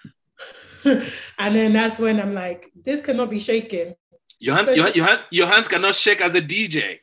[1.40, 3.96] and then that's when I'm like, this cannot be shaking.
[4.40, 7.00] Your, hand, your, your, hand, your hands cannot shake as a DJ.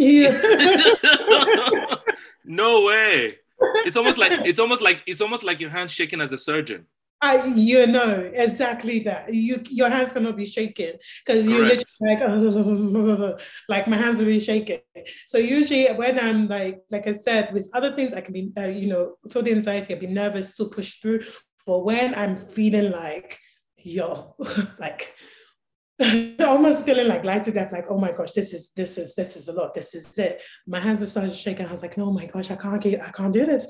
[0.00, 0.32] Yeah.
[2.44, 3.36] no way.
[3.84, 6.86] It's almost like it's almost like it's almost like your hand shaking as a surgeon.
[7.22, 9.32] I, you know exactly that.
[9.32, 14.40] You your hands cannot be shaking because you're literally like like my hands will be
[14.40, 14.80] shaking.
[15.26, 18.68] So usually when I'm like like I said with other things I can be uh,
[18.68, 21.20] you know feel the anxiety, I'll be nervous to push through.
[21.66, 23.38] But when I'm feeling like
[23.76, 24.34] yo
[24.78, 25.14] like
[26.40, 29.36] almost feeling like light to death, like, oh my gosh, this is this is this
[29.36, 29.74] is a lot.
[29.74, 30.42] This is it.
[30.66, 31.58] My hands were starting to shake.
[31.58, 33.66] and I was like, no, my gosh, I can't I can't do this.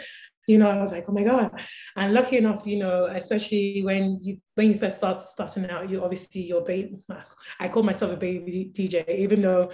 [0.47, 1.51] You know, I was like, oh my God.
[1.97, 6.03] And lucky enough, you know, especially when you when you first start starting out, you
[6.03, 6.97] obviously your baby
[7.59, 9.71] I call myself a baby DJ, even though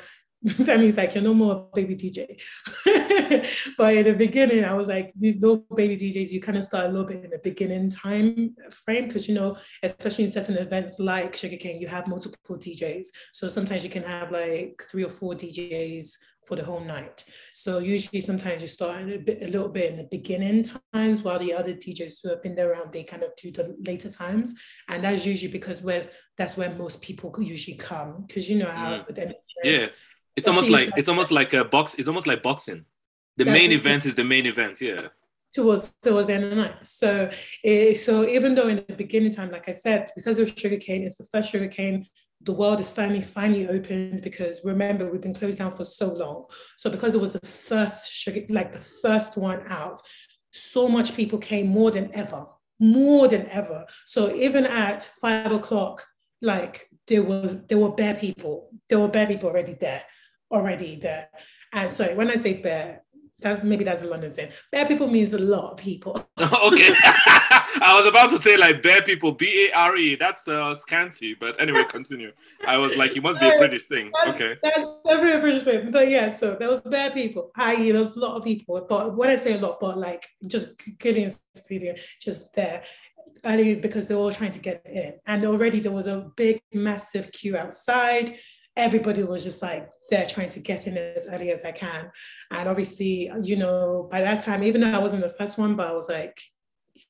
[0.48, 2.40] Femi's like, you're no more baby DJ.
[3.76, 6.88] but in the beginning, I was like, no baby DJs, you kind of start a
[6.88, 11.34] little bit in the beginning time frame because, you know, especially in certain events like
[11.34, 13.06] Sugar Sugarcane, you have multiple DJs.
[13.32, 16.12] So sometimes you can have like three or four DJs
[16.46, 17.24] for the whole night.
[17.52, 21.40] So usually sometimes you start a, bit, a little bit in the beginning times while
[21.40, 24.54] the other DJs who have been there around, they kind of do the later times.
[24.88, 28.98] And that's usually because where that's where most people usually come because you know how
[28.98, 29.32] mm.
[29.64, 29.86] yeah
[30.36, 31.94] it's almost like it's almost like a box.
[31.94, 32.84] It's almost like boxing.
[33.36, 34.80] The main event is the main event.
[34.80, 35.08] Yeah.
[35.52, 36.84] Towards towards the end of the night.
[36.84, 37.30] So
[37.66, 41.16] uh, so even though in the beginning time, like I said, because of sugarcane, it's
[41.16, 42.06] the first sugarcane.
[42.42, 46.44] The world is finally finally opened because remember we've been closed down for so long.
[46.76, 50.00] So because it was the first sugar, like the first one out,
[50.52, 52.46] so much people came more than ever,
[52.78, 53.86] more than ever.
[54.04, 56.04] So even at five o'clock,
[56.42, 60.02] like there was there were bare people, there were bare people already there
[60.50, 61.28] already there.
[61.72, 63.02] And sorry, when I say bear,
[63.38, 64.50] that's maybe that's a London thing.
[64.72, 66.14] Bear people means a lot of people.
[66.40, 66.94] okay.
[67.78, 70.16] I was about to say like bear people, B A R E.
[70.16, 72.32] That's uh, scanty, but anyway, continue.
[72.66, 74.10] I was like, it must be a British thing.
[74.28, 74.56] Okay.
[74.62, 75.90] That's definitely a British thing.
[75.90, 77.50] But yeah, so there was bear people.
[77.56, 78.86] I, you know, there's a lot of people.
[78.88, 82.84] But when I say a lot, but like just billions, billion, just there
[83.44, 85.14] early because they're all trying to get in.
[85.26, 88.38] And already there was a big, massive queue outside
[88.76, 92.10] everybody was just like they're trying to get in as early as I can.
[92.50, 95.88] And obviously, you know, by that time, even though I wasn't the first one, but
[95.88, 96.40] I was like,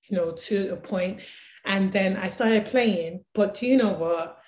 [0.08, 1.20] you know, to a point.
[1.64, 3.24] And then I started playing.
[3.34, 4.38] But do you know what?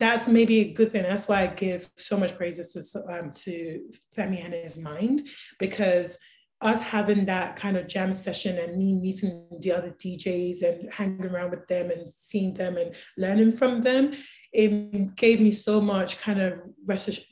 [0.00, 1.02] That's maybe a good thing.
[1.02, 3.80] That's why I give so much praises to um, to
[4.16, 5.22] Femi and his mind
[5.58, 6.18] because
[6.60, 11.26] us having that kind of jam session and me meeting the other DJs and hanging
[11.26, 14.12] around with them and seeing them and learning from them,
[14.54, 16.62] it gave me so much kind of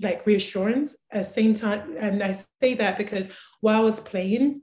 [0.00, 1.94] like reassurance at the same time.
[1.96, 3.30] And I say that because
[3.61, 4.62] while I was playing,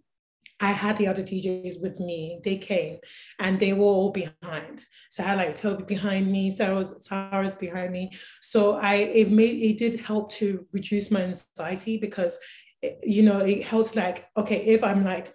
[0.59, 2.41] I had the other DJs with me.
[2.43, 2.97] They came
[3.39, 4.83] and they were all behind.
[5.09, 8.11] So I had like Toby behind me, Sarah was behind me.
[8.41, 12.37] So I it made it did help to reduce my anxiety because
[12.81, 15.33] it, you know it helps like okay if I'm like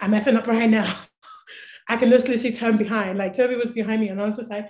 [0.00, 0.92] I'm effing up right now,
[1.88, 3.18] I can just literally turn behind.
[3.18, 4.68] Like Toby was behind me and I was just like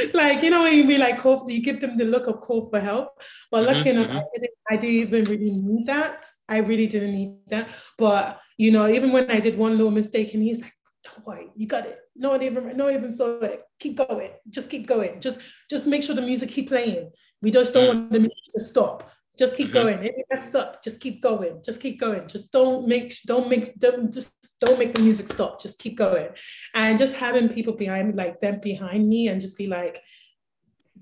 [0.14, 2.68] like you know when you be like call you give them the look of call
[2.70, 3.08] for help.
[3.50, 4.18] But lucky mm-hmm, enough, mm-hmm.
[4.18, 6.26] I, didn't, I didn't even really need that.
[6.48, 7.68] I really didn't need that.
[7.98, 11.50] But you know, even when I did one little mistake, and he's like, "Don't worry,
[11.56, 11.98] you got it.
[12.16, 13.62] No one even, no one even saw it.
[13.78, 14.30] Keep going.
[14.48, 15.20] Just keep going.
[15.20, 17.10] Just, just make sure the music keep playing.
[17.40, 17.88] We just don't mm.
[17.88, 19.10] want the music to stop.
[19.40, 19.72] Just keep mm-hmm.
[19.72, 19.98] going.
[20.04, 21.62] If it messes up, just keep going.
[21.64, 22.28] Just keep going.
[22.28, 25.60] Just don't make, don't make, don't just don't make the music stop.
[25.60, 26.28] Just keep going.
[26.74, 29.98] And just having people behind, like them behind me, and just be like,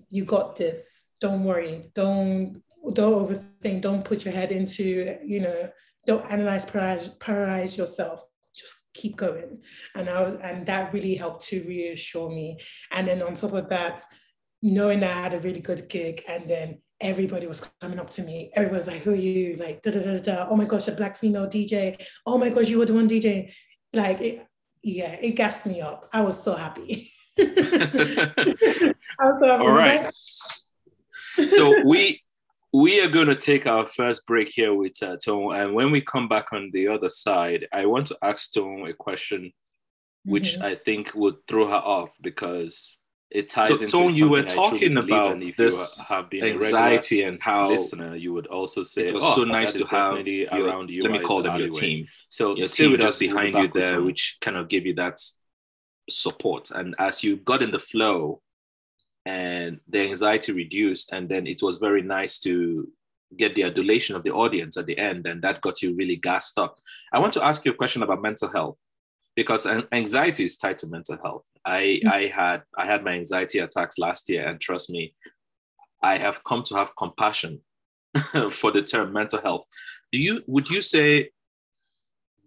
[0.09, 1.11] "You got this.
[1.21, 1.91] Don't worry.
[1.95, 5.69] Don't don't overthink don't put your head into you know
[6.07, 8.25] don't analyze paralyze, paralyze yourself
[8.55, 9.61] just keep going
[9.95, 12.59] and i was and that really helped to reassure me
[12.93, 14.03] and then on top of that
[14.63, 18.23] knowing that i had a really good gig and then everybody was coming up to
[18.23, 20.47] me everybody was like who are you like da, da, da, da.
[20.51, 23.53] oh my gosh a black female dj oh my gosh you were the one dj
[23.93, 24.47] like it,
[24.83, 27.45] yeah it gassed me up i was so happy I
[29.21, 29.65] was so happy.
[29.65, 30.13] all right
[31.47, 32.21] so we
[32.73, 35.55] we are going to take our first break here with uh, Tone.
[35.55, 38.93] And when we come back on the other side, I want to ask Tone a
[38.93, 39.53] question
[40.25, 40.63] which mm-hmm.
[40.63, 42.98] I think would throw her off because
[43.31, 47.69] it ties so, into Tone, you were talking about this have been anxiety and how
[47.69, 51.03] listener, you would also say it was oh, so nice to have around you.
[51.03, 52.07] Let me call them your team.
[52.29, 55.21] So your team just behind you there, which kind of gave you that
[56.09, 56.71] support.
[56.71, 58.41] And as you got in the flow,
[59.29, 61.13] and the anxiety reduced.
[61.13, 62.89] And then it was very nice to
[63.37, 66.59] get the adulation of the audience at the end, and that got you really gassed
[66.59, 66.79] up.
[67.13, 68.79] I want to ask you a question about mental health
[69.39, 71.45] because anxiety is tied to mental health.
[71.65, 72.09] I mm-hmm.
[72.09, 75.15] I had I had my anxiety attacks last year, and trust me,
[76.03, 77.61] I have come to have compassion
[78.51, 79.65] for the term mental health.
[80.11, 81.31] Do you would you say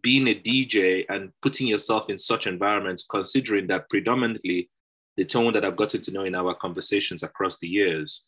[0.04, 4.70] being a DJ and putting yourself in such environments, considering that predominantly
[5.16, 8.26] the tone that I've gotten to know in our conversations across the years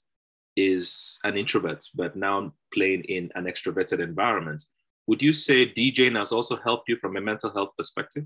[0.56, 4.64] is an introvert, but now playing in an extroverted environment.
[5.08, 8.26] Would you say DJing has also helped you from a mental health perspective?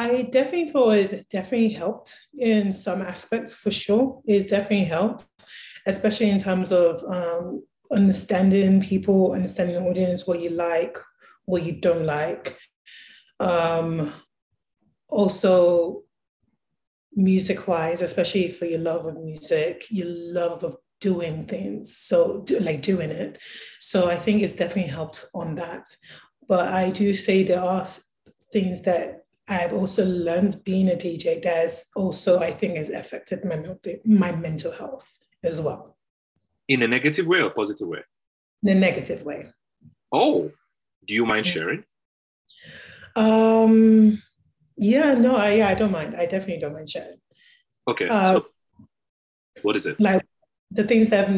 [0.00, 4.22] I definitely thought it's definitely helped in some aspects for sure.
[4.26, 5.26] It's definitely helped,
[5.86, 10.96] especially in terms of um, understanding people, understanding the audience, what you like,
[11.46, 12.56] what you don't like.
[13.40, 14.12] Um,
[15.08, 16.04] also
[17.14, 22.82] music wise, especially for your love of music, your love of doing things, so like
[22.82, 23.38] doing it.
[23.80, 25.86] So I think it's definitely helped on that.
[26.46, 27.84] But I do say there are
[28.52, 33.62] things that I've also learned being a DJ that's also, I think, has affected my,
[34.04, 35.96] my mental health as well.
[36.68, 38.00] In a negative way or positive way?
[38.62, 39.46] In a negative way.
[40.12, 40.50] Oh,
[41.06, 41.84] do you mind sharing?
[43.16, 44.18] Um,
[44.76, 46.14] yeah, no, I yeah, I don't mind.
[46.14, 47.18] I definitely don't mind sharing.
[47.88, 48.08] Okay.
[48.08, 48.46] Uh, so
[49.62, 50.00] what is it?
[50.00, 50.24] Like
[50.70, 51.28] the things that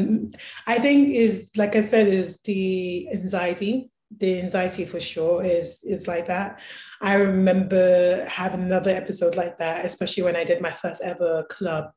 [0.66, 3.90] I think is like I said is the anxiety.
[4.18, 6.61] The anxiety for sure is is like that.
[7.01, 11.92] I remember having another episode like that, especially when I did my first ever club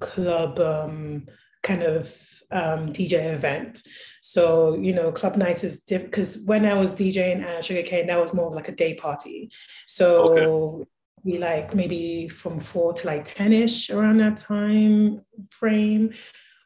[0.00, 1.26] club um,
[1.62, 2.14] kind of
[2.50, 3.82] um, DJ event.
[4.22, 8.20] So, you know, club nights is different because when I was DJing at Sugarcane, that
[8.20, 9.50] was more of like a day party.
[9.86, 10.86] So okay.
[11.24, 16.12] we like maybe from four to like 10 ish around that time frame.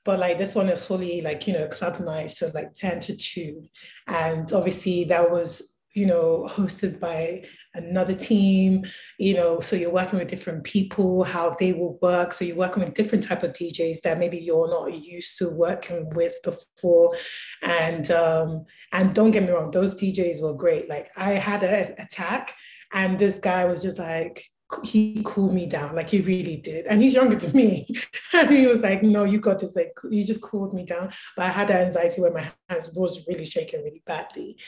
[0.04, 3.16] But like this one is fully like, you know, club night, so like 10 to
[3.16, 3.62] 2.
[4.08, 8.84] And obviously that was, you know, hosted by another team
[9.18, 12.33] you know so you're working with different people how they will work.
[12.33, 16.10] So you're working with different type of djs that maybe you're not used to working
[16.10, 17.16] with before.
[17.62, 20.88] And um and don't get me wrong those djs were great.
[20.88, 22.54] Like i had an attack
[22.92, 24.44] and this guy was just like
[24.85, 27.87] he cooled me down like he really did and he's younger than me
[28.35, 31.46] and he was like no you got this like he just cooled me down but
[31.46, 34.58] i had that anxiety where my hands was really shaking really badly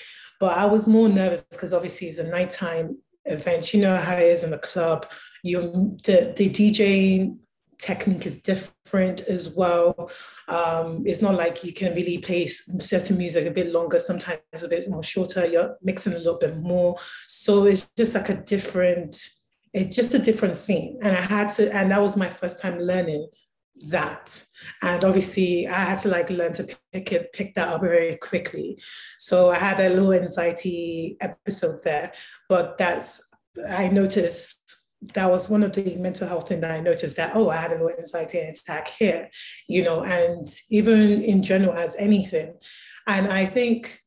[0.41, 4.23] but i was more nervous because obviously it's a nighttime event you know how it
[4.25, 5.07] is in the club
[5.43, 7.35] you the, the dj
[7.85, 10.11] technique is different as well.
[10.49, 14.69] Um, it's not like you can really play certain music a bit longer, sometimes a
[14.69, 15.45] bit more shorter.
[15.45, 16.97] You're mixing a little bit more.
[17.27, 19.29] So it's just like a different,
[19.75, 20.99] it's just a different scene.
[21.03, 23.29] And I had to, and that was my first time learning
[23.89, 24.45] that.
[24.83, 28.81] And obviously I had to like learn to pick it, pick that up very quickly.
[29.19, 32.13] So I had a little anxiety episode there,
[32.49, 33.21] but that's
[33.69, 34.61] I noticed
[35.13, 37.73] that was one of the mental health things that I noticed that, oh, I had
[37.73, 39.29] a little anxiety attack here,
[39.69, 42.55] you know, and even in general as anything.
[43.07, 44.01] And I think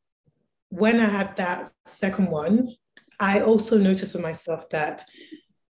[0.69, 2.75] when I had that second one,
[3.19, 5.03] I also noticed for myself that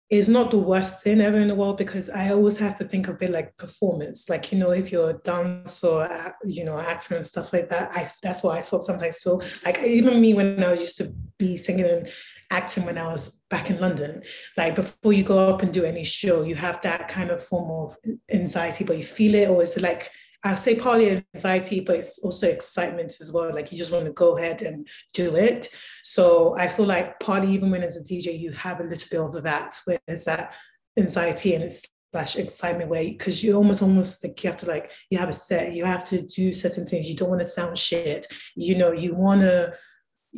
[0.10, 3.10] it's not the worst thing ever in the world because I always have to think
[3.10, 4.30] of it like performance.
[4.30, 7.92] Like, you know, if you're a dancer or, you know, actor and stuff like that,
[7.94, 9.42] I, that's what I thought sometimes too.
[9.66, 12.10] Like even me when I was used to be singing and
[12.52, 14.24] acting when I was back in London.
[14.56, 17.70] Like before you go up and do any show, you have that kind of form
[17.70, 17.98] of
[18.32, 20.10] anxiety, but you feel it, or is it like
[20.44, 23.54] I say partly anxiety, but it's also excitement as well.
[23.54, 25.68] Like you just want to go ahead and do it.
[26.04, 29.38] So I feel like partly even when as a DJ, you have a little bit
[29.38, 30.56] of that, where there's that
[30.98, 31.84] anxiety and it's
[32.14, 35.34] slash excitement where because you almost almost like you have to like you have a
[35.34, 38.26] set you have to do certain things you don't want to sound shit
[38.56, 39.72] you know you want to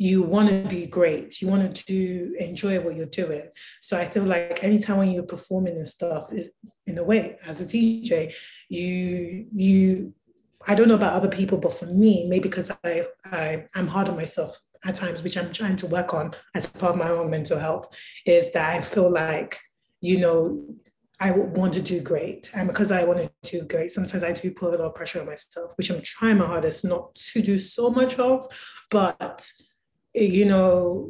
[0.00, 3.44] you want to be great you want to enjoy what you're doing
[3.82, 6.52] so i feel like anytime when you're performing and stuff is
[6.86, 8.32] in a way as a dj
[8.70, 10.12] you you
[10.66, 14.08] i don't know about other people but for me maybe because i i i'm hard
[14.08, 17.30] on myself at times which i'm trying to work on as part of my own
[17.30, 17.86] mental health
[18.24, 19.60] is that i feel like
[20.00, 20.64] you know
[21.22, 22.50] I want to do great.
[22.54, 25.20] And because I want to do great, sometimes I do put a lot of pressure
[25.20, 28.46] on myself, which I'm trying my hardest not to do so much of.
[28.90, 29.46] But
[30.14, 31.08] you know,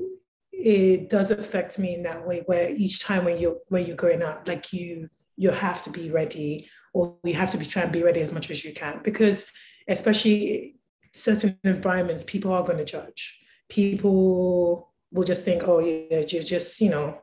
[0.53, 4.23] it does affect me in that way where each time when you're when you're going
[4.23, 7.93] out, like you you have to be ready or you have to be trying to
[7.93, 9.47] be ready as much as you can because
[9.89, 10.77] especially
[11.13, 13.39] certain environments, people are going to judge.
[13.69, 17.21] People will just think, oh yeah, you're just, you know,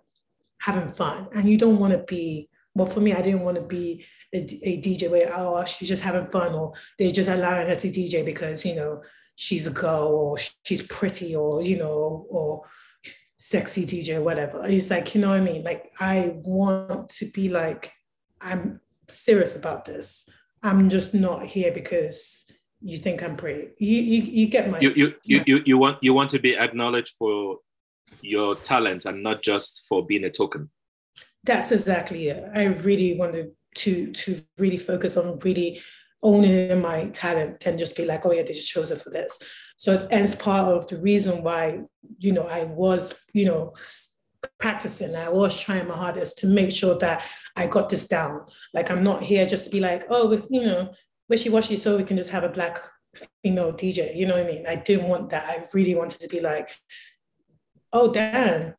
[0.59, 1.27] having fun.
[1.33, 4.39] And you don't want to be, well, for me, I didn't want to be a,
[4.39, 8.25] a DJ where, oh, she's just having fun or they're just allowing her to DJ
[8.25, 9.01] because, you know,
[9.37, 12.63] she's a girl or she's pretty or you know or
[13.37, 14.61] sexy DJ whatever.
[14.65, 15.63] It's like, you know what I mean?
[15.63, 17.93] Like I want to be like,
[18.41, 20.27] I'm serious about this.
[20.63, 23.69] I'm just not here because you think I'm pretty.
[23.77, 26.57] You you, you get my you you, you you you want you want to be
[26.57, 27.59] acknowledged for
[28.21, 30.69] your talent and not just for being a token.
[31.43, 32.43] That's exactly it.
[32.53, 35.79] I really wanted to to really focus on really
[36.23, 39.37] owning my talent and just be like, oh yeah, they just chose it for this.
[39.77, 41.81] So as part of the reason why,
[42.17, 43.73] you know, I was, you know,
[44.59, 47.23] practicing, I was trying my hardest to make sure that
[47.55, 48.45] I got this down.
[48.73, 50.93] Like I'm not here just to be like, oh, you know,
[51.29, 52.79] wishy-washy, so we can just have a black
[53.43, 54.15] female DJ.
[54.15, 54.65] You know what I mean?
[54.67, 55.45] I didn't want that.
[55.47, 56.71] I really wanted to be like,
[57.93, 58.73] oh damn,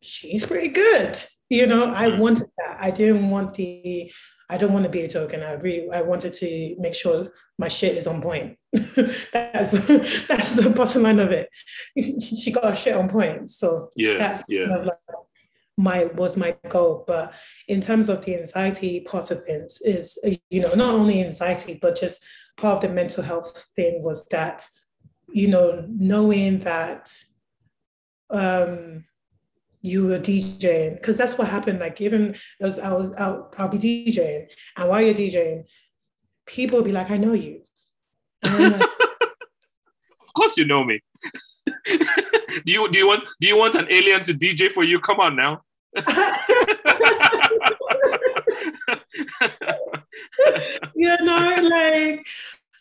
[0.00, 1.16] she's pretty good.
[1.50, 2.20] You know, I mm-hmm.
[2.20, 2.78] wanted that.
[2.80, 4.10] I didn't want the
[4.48, 5.42] I don't want to be a token.
[5.42, 7.28] I really I wanted to make sure
[7.58, 8.56] my shit is on point.
[8.72, 9.70] that's
[10.26, 11.48] that's the bottom line of it.
[12.34, 13.50] she got her shit on point.
[13.50, 14.66] So yeah, that's yeah.
[14.66, 14.98] Kind of like
[15.76, 17.04] my was my goal.
[17.06, 17.34] But
[17.68, 20.18] in terms of the anxiety part of things, is
[20.50, 22.24] you know not only anxiety but just
[22.56, 24.66] part of the mental health thing was that
[25.32, 27.12] you know knowing that
[28.30, 29.04] um
[29.82, 31.80] you were DJing because that's what happened.
[31.80, 35.64] Like even as I was out, I'll be DJing, and while you're DJing,
[36.46, 37.62] people will be like, "I know you."
[38.42, 41.00] Like, of course, you know me.
[41.86, 45.00] do you do you want do you want an alien to DJ for you?
[45.00, 45.62] Come on now.
[50.94, 52.26] you know, like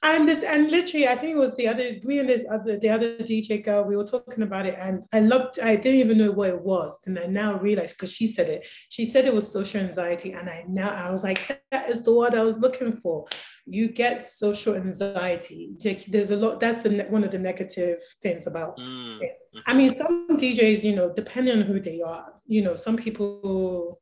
[0.01, 3.17] and and literally, I think it was the other me and this other the other
[3.17, 3.83] DJ girl.
[3.83, 5.59] We were talking about it, and I loved.
[5.59, 8.65] I didn't even know what it was, and I now realized because she said it.
[8.89, 12.13] She said it was social anxiety, and I now I was like, that is the
[12.13, 13.25] word I was looking for.
[13.65, 15.71] You get social anxiety.
[15.83, 16.61] Like, there's a lot.
[16.61, 19.21] That's the one of the negative things about mm.
[19.21, 19.37] it.
[19.67, 23.99] I mean, some DJs, you know, depending on who they are, you know, some people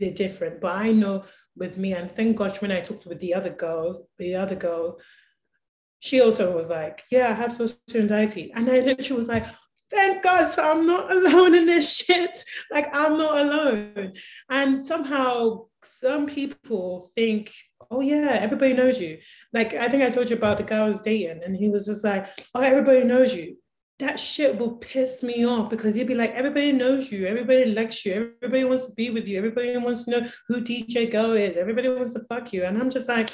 [0.00, 0.60] they're different.
[0.60, 1.24] But I know
[1.56, 5.00] with me, and thank gosh when I talked with the other girl, the other girl,
[6.00, 8.52] she also was like, Yeah, I have social anxiety.
[8.54, 9.46] And I literally was like,
[9.90, 12.36] Thank God, so I'm not alone in this shit.
[12.70, 14.12] Like I'm not alone.
[14.50, 17.52] And somehow some people think,
[17.90, 19.18] oh yeah, everybody knows you.
[19.52, 21.86] Like I think I told you about the guy I was dating, and he was
[21.86, 23.56] just like, oh, everybody knows you.
[23.98, 28.06] That shit will piss me off because you'd be like, everybody knows you, everybody likes
[28.06, 31.56] you, everybody wants to be with you, everybody wants to know who DJ Go is,
[31.56, 32.64] everybody wants to fuck you.
[32.64, 33.30] And I'm just like,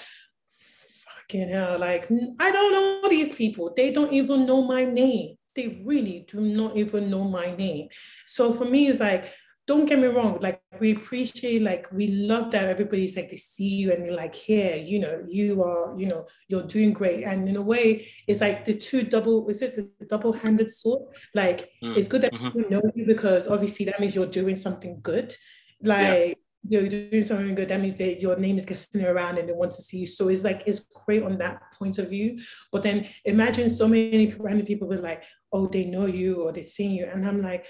[1.28, 2.10] fucking hell, like,
[2.40, 3.74] I don't know these people.
[3.76, 5.36] They don't even know my name.
[5.54, 7.88] They really do not even know my name.
[8.24, 9.26] So for me, it's like,
[9.66, 13.68] don't get me wrong, like we appreciate, like we love that everybody's like they see
[13.68, 17.24] you and they're like, here, you know, you are, you know, you're doing great.
[17.24, 21.14] And in a way, it's like the two double, is it the double-handed sword?
[21.34, 21.96] Like mm.
[21.96, 22.50] it's good that mm-hmm.
[22.58, 25.34] people know you because obviously that means you're doing something good.
[25.82, 26.38] Like
[26.68, 26.80] yeah.
[26.80, 29.72] you're doing something good, that means that your name is getting around and they want
[29.72, 30.06] to see you.
[30.06, 32.38] So it's like it's great on that point of view.
[32.70, 36.64] But then imagine so many random people were like, oh, they know you or they
[36.64, 37.06] see you.
[37.06, 37.64] And I'm like,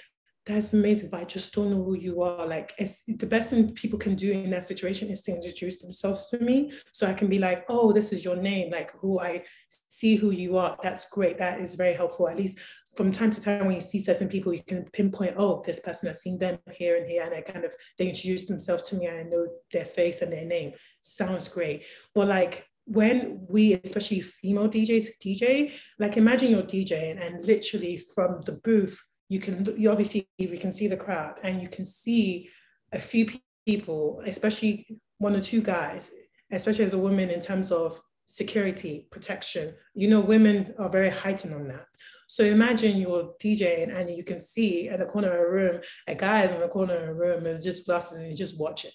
[0.47, 2.47] that's amazing, but I just don't know who you are.
[2.47, 6.29] Like, it's the best thing people can do in that situation is to introduce themselves
[6.31, 9.45] to me, so I can be like, "Oh, this is your name." Like, who I
[9.69, 10.77] see who you are.
[10.83, 11.39] That's great.
[11.39, 12.29] That is very helpful.
[12.29, 12.59] At least
[12.95, 16.09] from time to time, when you see certain people, you can pinpoint, "Oh, this person
[16.09, 19.07] has seen them here and here," and I kind of they introduce themselves to me,
[19.07, 20.73] and I know their face and their name.
[21.01, 21.85] Sounds great,
[22.15, 28.43] but like when we, especially female DJs, DJ, like imagine you're DJing and literally from
[28.43, 32.51] the booth you can you obviously we can see the crowd and you can see
[32.93, 33.27] a few
[33.67, 34.87] people especially
[35.19, 36.11] one or two guys
[36.53, 39.75] especially as a woman in terms of security protection.
[39.95, 41.87] You know women are very heightened on that.
[42.27, 46.15] So imagine you're DJing and you can see in the corner of a room a
[46.15, 48.93] guy is in the corner of a room and just glasses and just watching.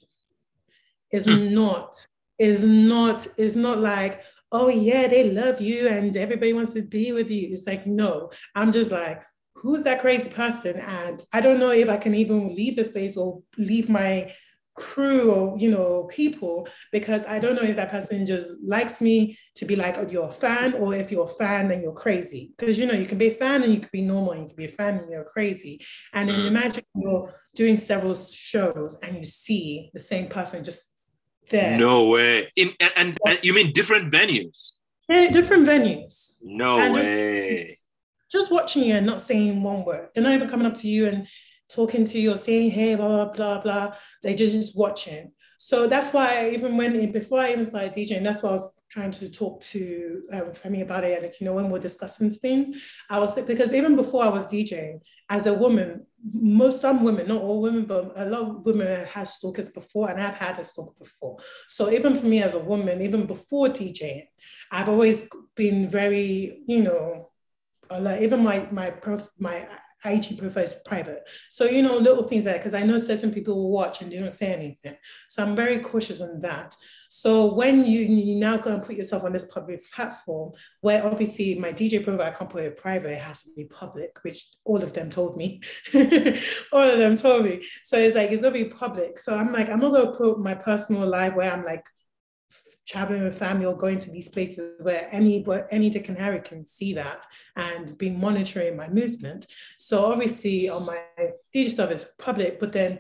[1.12, 1.54] It's hmm.
[1.54, 1.96] not
[2.38, 4.22] is not is not like
[4.52, 7.50] oh yeah they love you and everybody wants to be with you.
[7.52, 9.22] It's like no i'm just like
[9.60, 10.78] who's that crazy person?
[10.80, 14.32] And I don't know if I can even leave the space or leave my
[14.76, 19.38] crew or you know people because I don't know if that person just likes me
[19.56, 22.54] to be like, oh, you're a fan, or if you're a fan, then you're crazy.
[22.58, 24.48] Because you know, you can be a fan and you can be normal, and you
[24.48, 25.82] can be a fan and you're crazy.
[26.14, 26.48] And then mm.
[26.48, 30.96] imagine you're doing several shows and you see the same person just
[31.50, 31.78] there.
[31.78, 32.52] No way.
[32.56, 34.74] In and, and, and you mean different venues?
[35.10, 36.34] Yeah, different venues.
[36.42, 37.79] No and way
[38.32, 40.10] just watching you and not saying one word.
[40.14, 41.28] They're not even coming up to you and
[41.70, 43.96] talking to you or saying, hey, blah, blah, blah, blah.
[44.24, 45.32] They're just, just watching.
[45.62, 49.12] So that's why even when, before I even started DJing, that's why I was trying
[49.12, 51.16] to talk to um, Femi about it.
[51.16, 52.72] And, like, you know, when we're discussing things,
[53.10, 57.42] I was, because even before I was DJing, as a woman, most, some women, not
[57.42, 60.96] all women, but a lot of women have stalkers before, and I've had a stalker
[60.98, 61.38] before.
[61.68, 64.24] So even for me as a woman, even before DJing,
[64.72, 67.29] I've always been very, you know,
[67.90, 69.68] Uh, like even my my prof, my
[70.06, 71.30] IG profile is private.
[71.50, 74.18] So, you know, little things like because I know certain people will watch and they
[74.18, 74.96] don't say anything.
[75.28, 76.76] So I'm very cautious on that.
[77.10, 81.56] So when you, you now go and put yourself on this public platform, where obviously
[81.56, 84.82] my DJ profile I can't put it private, it has to be public, which all
[84.82, 85.62] of them told me.
[86.72, 87.62] all of them told me.
[87.84, 89.20] So it's like it's gonna be public.
[89.20, 91.86] So I'm like, I'm not gonna put my personal life where I'm like
[92.90, 96.66] traveling with family or going to these places where any any Dick and Harry can
[96.66, 97.26] see that
[97.56, 99.46] and be monitoring my movement.
[99.78, 101.00] So obviously on my
[101.56, 103.00] DJ stuff is public, but then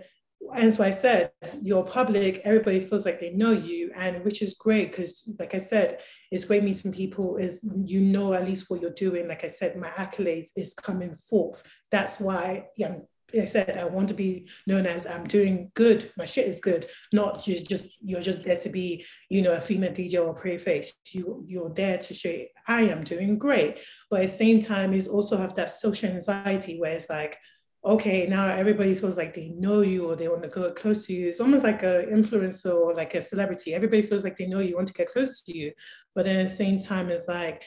[0.54, 1.32] as I said,
[1.62, 5.60] you're public, everybody feels like they know you, and which is great because, like I
[5.60, 6.00] said,
[6.32, 9.28] it's great meeting people, is you know at least what you're doing.
[9.28, 11.62] Like I said, my accolades is coming forth.
[11.92, 12.96] That's why yeah,
[13.34, 16.12] I said I want to be known as I'm doing good.
[16.18, 16.86] My shit is good.
[17.14, 20.58] Not you just you're just there to be you know a female DJ or pretty
[20.58, 20.94] face.
[21.12, 23.80] You you're there to show I am doing great.
[24.10, 27.38] But at the same time, is also have that social anxiety where it's like,
[27.84, 31.14] okay, now everybody feels like they know you or they want to go close to
[31.14, 31.30] you.
[31.30, 33.74] It's almost like an influencer or like a celebrity.
[33.74, 35.72] Everybody feels like they know you want to get close to you,
[36.14, 37.64] but at the same time, it's like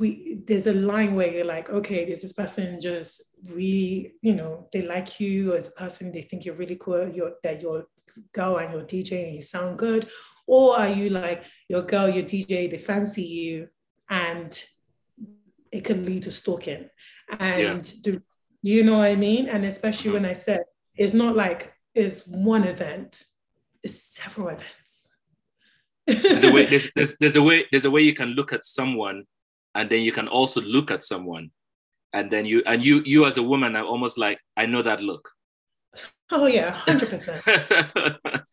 [0.00, 4.68] we there's a line where you're like, okay, does this person just really, you know,
[4.72, 7.86] they like you as a person, they think you're really cool, you're that you're
[8.32, 10.08] girl and you're DJ and you sound good,
[10.46, 13.68] or are you like your girl, your DJ, they fancy you
[14.10, 14.62] and
[15.72, 16.88] it can lead to stalking.
[17.38, 18.12] And yeah.
[18.12, 18.22] the,
[18.62, 19.48] you know what I mean?
[19.48, 20.22] And especially mm-hmm.
[20.22, 20.62] when I said
[20.96, 23.24] it's not like it's one event,
[23.82, 25.08] it's several events.
[26.06, 28.64] there's a way there's, there's, there's a way there's a way you can look at
[28.64, 29.24] someone
[29.74, 31.50] and then you can also look at someone.
[32.12, 35.00] And then you and you you as a woman are almost like i know that
[35.00, 35.30] look.
[36.30, 38.44] Oh yeah 100%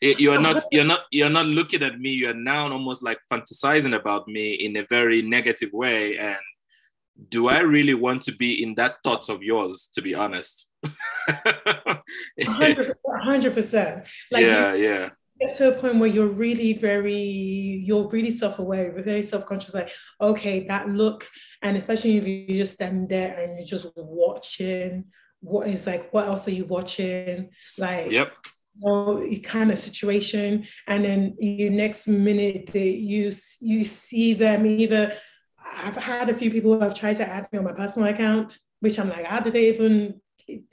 [0.00, 2.10] you're not you're not you're not looking at me.
[2.10, 6.18] You're now almost like fantasizing about me in a very negative way.
[6.18, 6.38] And
[7.28, 10.70] do i really want to be in that thoughts of yours to be honest?
[11.28, 14.08] 100%, 100%.
[14.32, 18.94] like yeah you, yeah get to a point where you're really very you're really self-aware
[19.02, 21.28] very self-conscious like okay that look
[21.62, 25.04] and especially if you just stand there and you're just watching
[25.40, 28.32] what is like what else are you watching like yep
[28.80, 33.30] know, kind of situation and then you next minute they you
[33.60, 35.12] you see them either
[35.64, 38.58] I've had a few people who have tried to add me on my personal account,
[38.80, 40.20] which I'm like, how did they even?
[40.46, 40.64] It,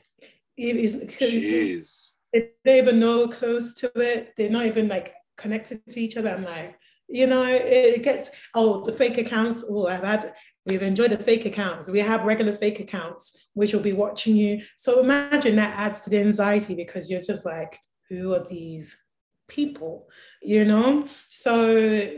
[0.57, 2.11] it is, Jeez.
[2.33, 4.33] They don't even know close to it.
[4.37, 6.29] They're not even like connected to each other.
[6.29, 6.77] I'm like,
[7.07, 9.65] you know, it gets oh the fake accounts.
[9.67, 10.33] Oh, I've had
[10.65, 11.89] we've enjoyed the fake accounts.
[11.89, 14.61] We have regular fake accounts which will be watching you.
[14.77, 17.77] So imagine that adds to the anxiety because you're just like,
[18.09, 18.97] who are these
[19.49, 20.07] people?
[20.41, 22.11] You know, so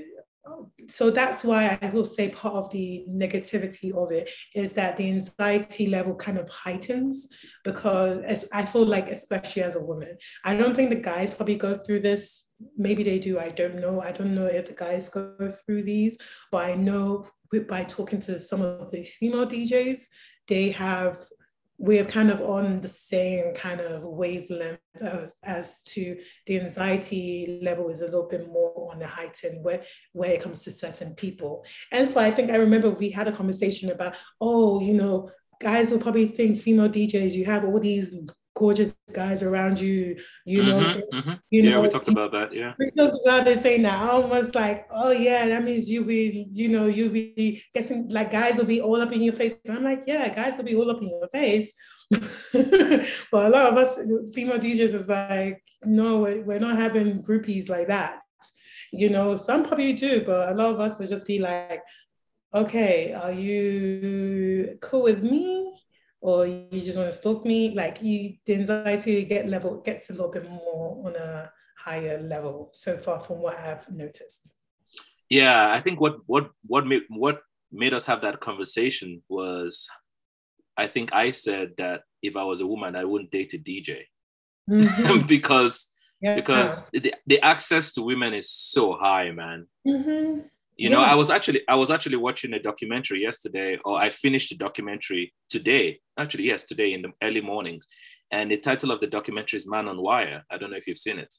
[0.89, 5.09] so that's why I will say part of the negativity of it is that the
[5.09, 7.29] anxiety level kind of heightens
[7.63, 11.73] because I feel like especially as a woman, I don't think the guys probably go
[11.73, 12.49] through this.
[12.77, 13.39] Maybe they do.
[13.39, 14.01] I don't know.
[14.01, 15.33] I don't know if the guys go
[15.65, 16.17] through these,
[16.51, 17.25] but I know
[17.69, 20.07] by talking to some of the female DJs,
[20.47, 21.19] they have
[21.84, 27.89] we're kind of on the same kind of wavelength as, as, to the anxiety level
[27.89, 31.65] is a little bit more on the heightened where, where it comes to certain people.
[31.91, 35.29] And so I think I remember we had a conversation about, oh, you know,
[35.59, 38.15] guys will probably think female DJs, you have all these
[38.56, 40.80] gorgeous guys around you, you know.
[40.80, 41.34] Mm-hmm, mm-hmm.
[41.49, 42.54] You know, yeah, we talked about that.
[42.54, 46.47] Yeah, we talked about it saying that almost like, oh yeah, that means you'll be,
[46.51, 49.60] you know, you'll be getting like guys will be all up in your face.
[49.66, 51.74] And I'm like, yeah, guys will be all up in your face.
[52.12, 53.99] but a lot of us
[54.34, 58.20] female DJs is like, no, we're not having groupies like that.
[58.91, 61.82] You know, some probably do, but a lot of us will just be like,
[62.54, 65.72] okay, are you cool with me?
[66.24, 70.13] Or you just want to stalk me like you the anxiety get level gets a
[70.13, 74.55] little bit more on a higher level so far from what i've noticed
[75.30, 79.89] yeah i think what what what made what made us have that conversation was
[80.78, 83.99] i think i said that if i was a woman i wouldn't date a dj
[84.69, 85.28] mm-hmm.
[85.28, 86.36] because yeah.
[86.36, 90.39] because the, the access to women is so high man mm-hmm.
[90.84, 94.51] You know, I was actually I was actually watching a documentary yesterday, or I finished
[94.51, 96.01] a documentary today.
[96.19, 97.88] Actually, yes, today in the early mornings.
[98.31, 100.43] And the title of the documentary is Man on Wire.
[100.51, 101.34] I don't know if you've seen it.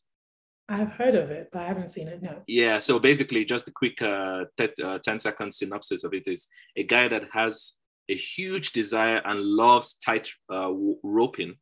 [0.69, 2.23] I've heard of it, but I haven't seen it.
[2.23, 2.43] No.
[2.47, 2.79] Yeah.
[2.79, 6.85] So basically, just a quick uh, t- uh, 10 second synopsis of it is a
[6.85, 7.75] guy that has
[8.09, 10.73] a huge desire and loves tight uh,
[11.03, 11.57] roping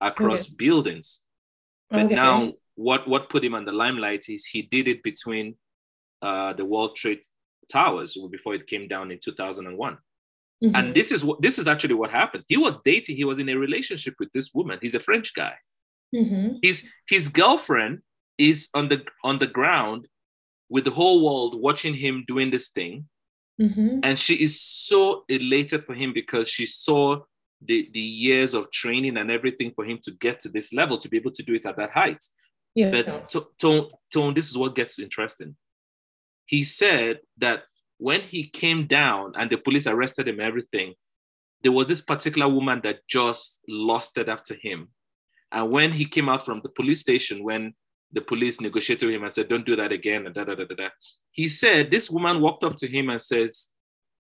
[0.00, 0.56] across okay.
[0.56, 1.20] buildings.
[1.88, 2.16] But okay.
[2.16, 5.56] now, what what put him on the limelight is he did it between
[6.22, 7.20] uh, the World Trade
[7.70, 9.98] Towers before it came down in 2001.
[10.62, 10.76] Mm-hmm.
[10.76, 12.44] And this is what this is actually what happened.
[12.48, 13.16] He was dating.
[13.16, 14.78] He was in a relationship with this woman.
[14.80, 15.54] He's a French guy.
[16.14, 16.56] Mm-hmm.
[16.62, 18.00] His his girlfriend
[18.38, 20.06] is on the on the ground
[20.68, 23.08] with the whole world watching him doing this thing,
[23.60, 24.00] mm-hmm.
[24.04, 27.18] and she is so elated for him because she saw
[27.60, 31.08] the the years of training and everything for him to get to this level to
[31.08, 32.24] be able to do it at that height.
[32.76, 32.90] Yeah.
[32.90, 35.56] But Tone, Tone, this is what gets interesting
[36.46, 37.64] he said that
[37.98, 40.94] when he came down and the police arrested him, everything,
[41.62, 44.88] there was this particular woman that just lusted after him.
[45.52, 47.74] And when he came out from the police station, when
[48.12, 50.64] the police negotiated with him and said, Don't do that again, and da, da, da,
[50.64, 50.88] da, da,
[51.30, 53.70] he said, This woman walked up to him and says,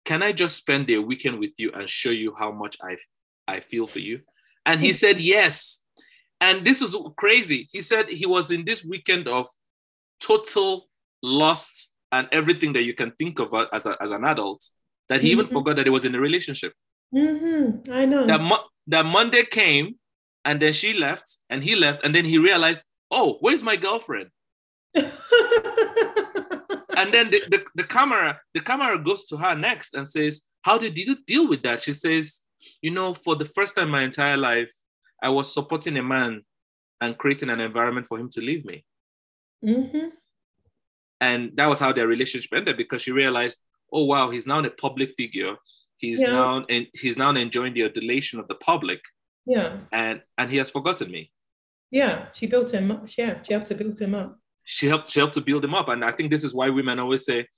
[0.04, 2.96] Can I just spend a weekend with you and show you how much I,
[3.46, 4.20] I feel for you?
[4.64, 4.94] And he hmm.
[4.94, 5.84] said, Yes.
[6.40, 7.68] And this is crazy.
[7.72, 9.48] He said he was in this weekend of
[10.20, 10.88] total
[11.20, 14.64] lust and everything that you can think of as, a, as an adult
[15.08, 15.40] that he mm-hmm.
[15.40, 16.72] even forgot that he was in a relationship.
[17.14, 17.92] Mm-hmm.
[17.92, 18.26] I know.
[18.26, 19.96] That, mo- that Monday came
[20.44, 22.80] and then she left and he left and then he realized,
[23.10, 24.28] oh, where's my girlfriend?
[24.94, 25.06] and
[27.12, 30.96] then the, the, the camera the camera goes to her next and says, how did
[30.96, 31.80] you deal with that?
[31.80, 32.42] She says,
[32.82, 34.70] you know, for the first time in my entire life,
[35.22, 36.42] I was supporting a man
[37.00, 38.84] and creating an environment for him to leave me.
[39.64, 40.08] Mm-hmm.
[41.20, 43.60] And that was how their relationship ended because she realized,
[43.92, 45.56] oh wow, he's now in a public figure.
[45.96, 46.30] He's yeah.
[46.30, 49.00] now and he's now enjoying the adulation of the public.
[49.46, 49.78] Yeah.
[49.92, 51.32] And and he has forgotten me.
[51.90, 53.06] Yeah, she built him up.
[53.16, 54.38] Yeah, she helped to build him up.
[54.62, 55.88] She helped she helped to build him up.
[55.88, 57.48] And I think this is why women always say,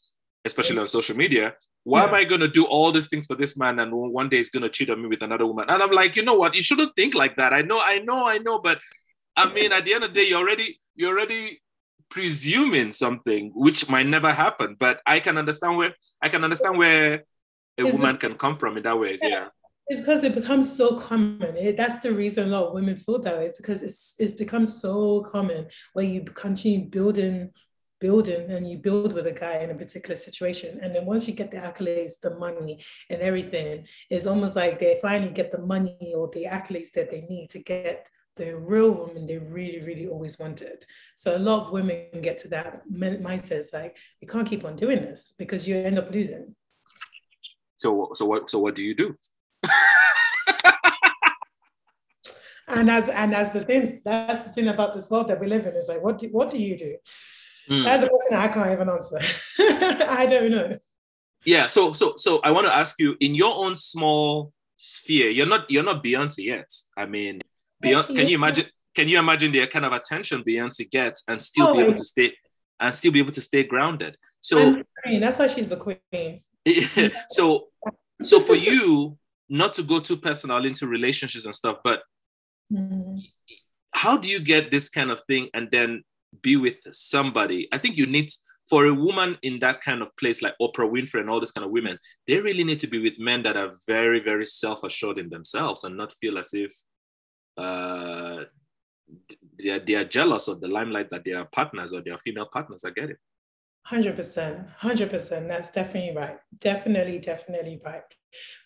[0.44, 0.82] especially yeah.
[0.82, 1.54] on social media,
[1.84, 2.08] why yeah.
[2.08, 4.50] am I going to do all these things for this man and one day he's
[4.50, 5.66] going to cheat on me with another woman?
[5.68, 6.54] And I'm like, you know what?
[6.54, 7.52] You shouldn't think like that.
[7.52, 8.78] I know, I know, I know, but
[9.36, 11.60] I mean, at the end of the day, you already you already
[12.10, 14.76] presuming something which might never happen.
[14.78, 17.24] But I can understand where I can understand where
[17.78, 19.18] a woman can come from in that way.
[19.22, 19.48] Yeah.
[19.86, 21.56] It's because it becomes so common.
[21.56, 23.46] It, that's the reason a lot of women feel that way.
[23.46, 27.50] It's because it's it's become so common where you continue building
[28.00, 30.80] building and you build with a guy in a particular situation.
[30.80, 34.98] And then once you get the accolades, the money and everything, it's almost like they
[35.02, 39.26] finally get the money or the accolades that they need to get the real woman
[39.26, 40.84] they really, really always wanted.
[41.14, 43.52] So a lot of women get to that mindset.
[43.52, 46.54] It's like, you can't keep on doing this because you end up losing.
[47.76, 49.16] So, so what, so what do you do?
[52.68, 55.66] and as, and as the thing, that's the thing about this world that we live
[55.66, 56.96] in is like, what do, what do you do?
[57.68, 57.84] Mm.
[57.84, 59.18] That's a question I can't even answer.
[59.58, 60.76] I don't know.
[61.44, 61.68] Yeah.
[61.68, 65.70] So, so, so I want to ask you in your own small sphere, you're not,
[65.70, 66.70] you're not Beyonce yet.
[66.96, 67.40] I mean,
[67.82, 68.66] Beyonce, can you imagine?
[68.94, 72.04] Can you imagine the kind of attention Beyonce gets and still oh, be able to
[72.04, 72.34] stay
[72.80, 74.16] and still be able to stay grounded?
[74.40, 74.74] So
[75.04, 76.40] that's why she's the queen.
[77.28, 77.68] so,
[78.22, 79.16] so for you
[79.48, 82.00] not to go too personal into relationships and stuff, but
[82.72, 83.20] mm.
[83.92, 86.02] how do you get this kind of thing and then
[86.42, 87.68] be with somebody?
[87.72, 88.30] I think you need
[88.70, 91.64] for a woman in that kind of place, like Oprah Winfrey and all these kind
[91.64, 95.28] of women, they really need to be with men that are very, very self-assured in
[95.28, 96.72] themselves and not feel as if
[97.56, 98.44] uh,
[99.58, 102.84] they, are, they are jealous of the limelight that their partners or their female partners
[102.84, 103.16] are getting.
[103.88, 105.48] 100%, 100%.
[105.48, 106.38] That's definitely right.
[106.58, 108.02] Definitely, definitely right.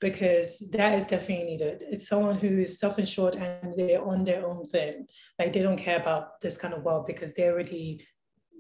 [0.01, 1.85] Because that is definitely needed.
[1.89, 5.07] It's someone who is self insured and they're on their own thing.
[5.39, 8.07] Like they don't care about this kind of world because they're already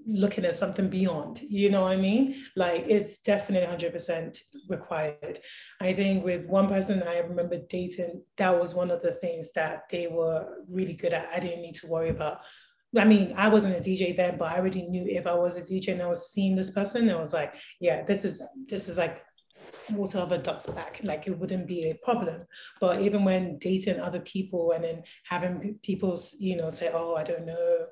[0.07, 4.39] looking at something beyond you know what i mean like it's definitely 100%
[4.69, 5.39] required
[5.81, 9.89] i think with one person i remember dating that was one of the things that
[9.91, 12.41] they were really good at i didn't need to worry about
[12.97, 15.63] I mean, I wasn't a DJ then, but I already knew if I was a
[15.63, 18.97] DJ and I was seeing this person, I was like, yeah, this is this is
[18.97, 19.21] like
[19.91, 21.01] water of a duck's back.
[21.03, 22.43] Like it wouldn't be a problem.
[22.81, 27.25] But even when dating other people and then having people, you know, say, oh, I
[27.25, 27.87] don't know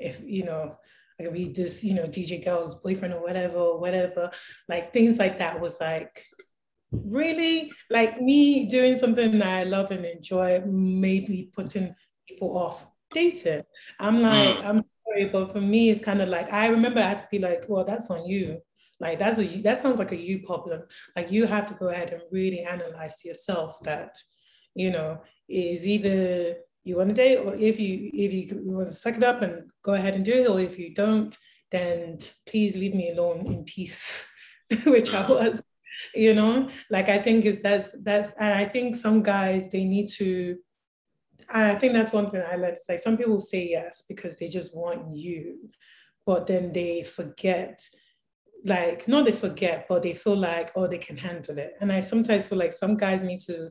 [0.00, 0.76] if you know
[1.18, 4.30] I could be this, you know, DJ girl's boyfriend or whatever, or whatever.
[4.68, 6.24] Like things like that was like
[6.92, 11.94] really like me doing something that I love and enjoy, maybe putting
[12.28, 13.62] people off dating.
[13.98, 14.64] I'm like, mm.
[14.64, 17.38] I'm sorry, but for me, it's kind of like I remember I had to be
[17.38, 18.60] like, well, that's on you.
[19.00, 20.82] Like that's a that sounds like a you problem.
[21.14, 24.16] Like you have to go ahead and really analyze to yourself that,
[24.74, 28.94] you know, is either you want to date, or if you if you want to
[28.94, 31.36] suck it up and go ahead and do it, or if you don't,
[31.70, 34.32] then please leave me alone in peace,
[34.86, 35.32] which I mm-hmm.
[35.32, 35.62] was,
[36.14, 36.68] you know.
[36.90, 40.56] Like I think is that's that's and I think some guys they need to.
[41.50, 42.96] I think that's one thing I like to say.
[42.98, 45.70] Some people say yes because they just want you,
[46.26, 47.80] but then they forget
[48.64, 52.00] like not they forget but they feel like oh they can handle it and i
[52.00, 53.70] sometimes feel like some guys need to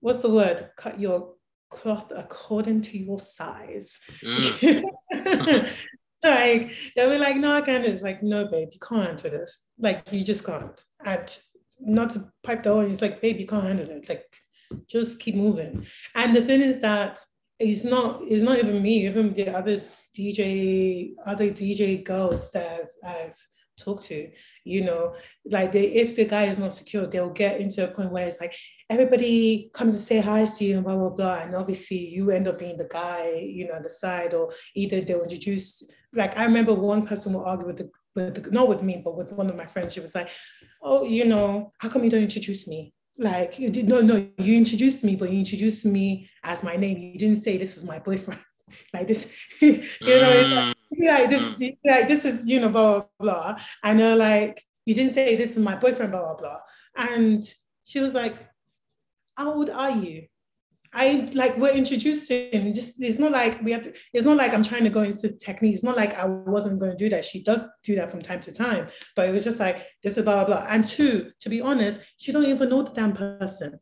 [0.00, 1.34] what's the word cut your
[1.70, 4.00] cloth according to your size.
[4.22, 5.74] Mm.
[6.24, 7.84] like they'll be like, no, I can't.
[7.84, 9.66] It's like, no, babe, you can't handle this.
[9.78, 10.82] Like you just can't.
[11.04, 11.38] And
[11.78, 14.08] not to pipe the it's like, babe, you can't handle it.
[14.08, 14.24] Like
[14.88, 15.86] just keep moving.
[16.14, 17.18] And the thing is that
[17.58, 19.82] it's not it's not even me, even the other
[20.16, 23.36] DJ, other DJ girls that I've,
[23.86, 24.30] I've to,
[24.64, 25.14] you know,
[25.44, 28.40] like they if the guy is not secure, they'll get into a point where it's
[28.40, 28.54] like,
[28.88, 31.38] everybody comes to say hi to you and blah blah blah.
[31.40, 35.00] And obviously you end up being the guy you know on the side or either
[35.00, 38.82] they'll introduce like i remember one person will argue with the, with the not with
[38.82, 39.94] me but with one of my friends.
[39.94, 40.28] She was like
[40.82, 42.92] oh you know how come you don't introduce me?
[43.18, 46.98] Like you did no no you introduced me but you introduced me as my name.
[46.98, 48.40] You didn't say this is my boyfriend.
[48.92, 50.74] Like this you know mm.
[50.96, 51.76] Yeah this mm.
[51.84, 55.56] yeah this is you know blah blah blah and they're like you didn't say this
[55.56, 56.58] is my boyfriend blah blah blah
[56.96, 58.36] and she was like
[59.36, 60.26] how old are you?
[60.92, 64.62] I like we're introducing just it's not like we have to, it's not like I'm
[64.62, 65.74] trying to go into technique.
[65.74, 67.24] It's not like I wasn't going to do that.
[67.24, 70.24] She does do that from time to time, but it was just like this is
[70.24, 70.66] blah blah blah.
[70.70, 73.78] And two, to be honest, she don't even know the damn person.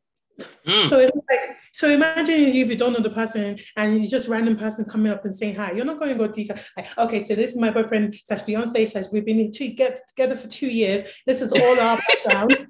[0.66, 0.86] Mm.
[0.86, 4.56] So it's like so imagine if you don't know the person and you just random
[4.56, 5.72] person coming up and saying hi.
[5.72, 8.86] You're not going to go detail like okay, so this is my boyfriend slash fiance
[8.86, 11.02] slash we've been together for two years.
[11.26, 12.66] This is all our background.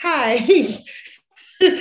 [0.00, 0.34] hi.
[1.60, 1.80] and,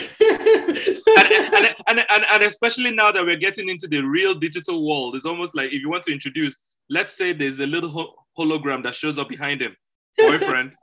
[1.08, 5.26] and, and, and, and especially now that we're getting into the real digital world, it's
[5.26, 6.58] almost like if you want to introduce,
[6.90, 9.76] let's say there's a little ho- hologram that shows up behind him.
[10.18, 10.76] Boyfriend,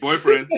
[0.00, 0.48] boyfriend.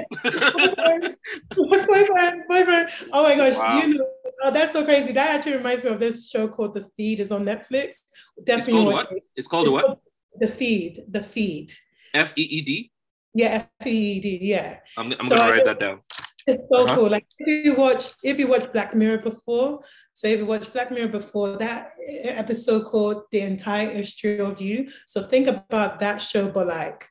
[1.57, 3.81] boyfriend, boyfriend, Oh my gosh, wow.
[3.81, 4.07] do you know?
[4.43, 5.12] Oh, that's so crazy.
[5.12, 7.20] That actually reminds me of this show called The Feed.
[7.20, 8.01] is on Netflix.
[8.45, 9.22] Definitely it's watch it.
[9.37, 9.87] It's called it's what?
[9.87, 9.99] Called
[10.39, 11.05] the Feed.
[11.09, 11.72] The Feed.
[12.14, 12.93] F E E D.
[13.35, 14.39] Yeah, F E E D.
[14.43, 14.79] Yeah.
[14.97, 16.01] I'm, I'm so gonna write that down
[16.47, 16.95] It's so uh-huh.
[16.95, 17.09] cool.
[17.09, 19.81] Like if you watch if you watch Black Mirror before,
[20.12, 24.89] so if you watch Black Mirror before that episode called The Entire History of You.
[25.07, 27.09] So think about that show, but like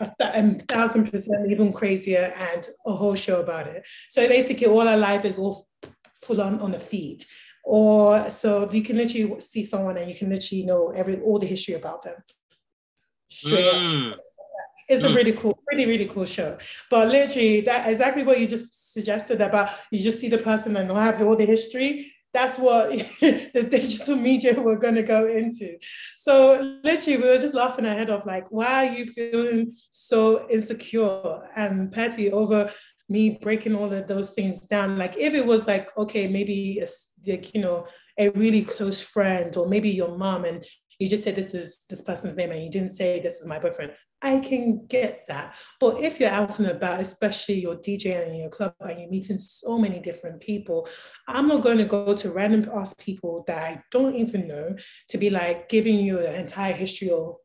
[0.00, 3.86] a, a thousand percent even crazier and a whole show about it.
[4.08, 5.66] So basically all our life is all
[6.22, 7.24] full on on the feed.
[7.64, 11.46] Or so you can literally see someone and you can literally know every all the
[11.46, 12.16] history about them.
[13.28, 14.12] Straight mm.
[14.12, 14.18] up
[14.88, 15.14] it's a mm.
[15.14, 16.58] really cool, really, really cool show.
[16.90, 20.90] But literally, that exactly what you just suggested about you just see the person and
[20.90, 22.12] have all the history.
[22.34, 25.78] That's what the digital media we're going to go into.
[26.16, 30.46] So literally, we were just laughing our head off, like, why are you feeling so
[30.50, 32.70] insecure and petty over
[33.08, 34.98] me breaking all of those things down?
[34.98, 37.86] Like, if it was like, okay, maybe it's like you know
[38.18, 40.64] a really close friend or maybe your mom and
[40.98, 43.58] you just said this is this person's name and you didn't say this is my
[43.58, 43.92] boyfriend.
[44.24, 45.54] I can get that.
[45.78, 49.36] But if you're out and about, especially you're DJing in your club and you're meeting
[49.36, 50.88] so many different people,
[51.28, 54.76] I'm not going to go to random ask people that I don't even know
[55.10, 57.36] to be like giving you the entire history of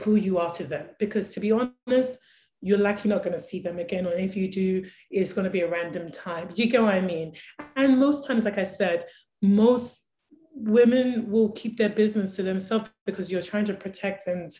[0.00, 0.90] who you are to them.
[0.98, 2.18] Because to be honest,
[2.60, 4.04] you're likely not going to see them again.
[4.04, 6.48] Or if you do, it's going to be a random time.
[6.56, 7.34] You get what I mean?
[7.76, 9.04] And most times, like I said,
[9.42, 10.08] most
[10.56, 14.50] women will keep their business to themselves because you're trying to protect and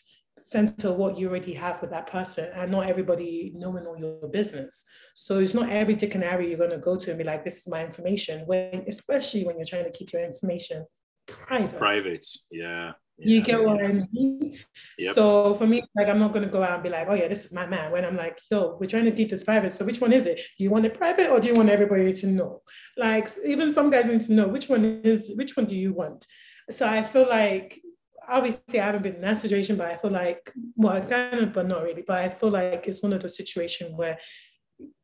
[0.46, 4.84] center what you already have with that person and not everybody knowing all your business.
[5.12, 7.44] So it's not every dick and Harry you're going to go to and be like,
[7.44, 10.86] this is my information, when especially when you're trying to keep your information
[11.26, 11.76] private.
[11.76, 12.92] Private, yeah.
[13.18, 14.56] You get what I mean?
[14.98, 15.14] Yep.
[15.14, 17.44] So for me, like I'm not gonna go out and be like, oh yeah, this
[17.44, 17.90] is my man.
[17.90, 19.72] When I'm like, yo, we're trying to keep this private.
[19.72, 20.36] So which one is it?
[20.36, 22.62] Do you want it private or do you want everybody to know?
[22.96, 26.24] Like even some guys need to know which one is which one do you want?
[26.70, 27.80] So I feel like
[28.28, 31.66] obviously I haven't been in that situation, but I feel like well, kind of, but
[31.66, 32.02] not really.
[32.06, 34.18] But I feel like it's one of those situations where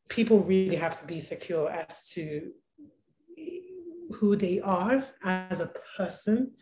[0.08, 2.52] people really have to be secure as to
[4.14, 6.52] who they are as a person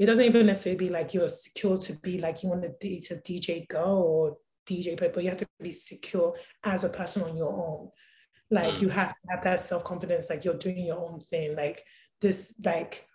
[0.00, 3.10] it doesn't even necessarily be like you're secure to be like you want to date
[3.10, 7.36] a DJ girl or DJ but you have to be secure as a person on
[7.36, 7.90] your own.
[8.50, 8.80] Like mm.
[8.80, 11.54] you have to have that self-confidence, like you're doing your own thing.
[11.54, 11.84] Like
[12.22, 13.06] this, like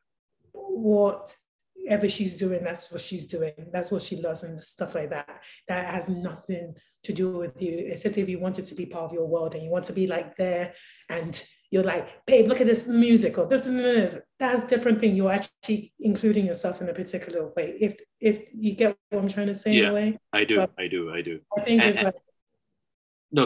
[1.76, 3.54] whatever she's doing, that's what she's doing.
[3.72, 5.44] That's what she loves and stuff like that.
[5.68, 9.06] That has nothing to do with you, except if you want it to be part
[9.06, 10.74] of your world and you want to be like there
[11.10, 14.18] and you're like, babe, look at this music or this and this.
[14.40, 15.16] That's different thing.
[15.16, 17.76] You're actually including yourself in a particular way.
[17.80, 20.18] If if you get what I'm trying to say yeah, in a way.
[20.34, 21.40] I do, but I do, I do.
[21.58, 22.16] I think and, it's like
[23.32, 23.46] no,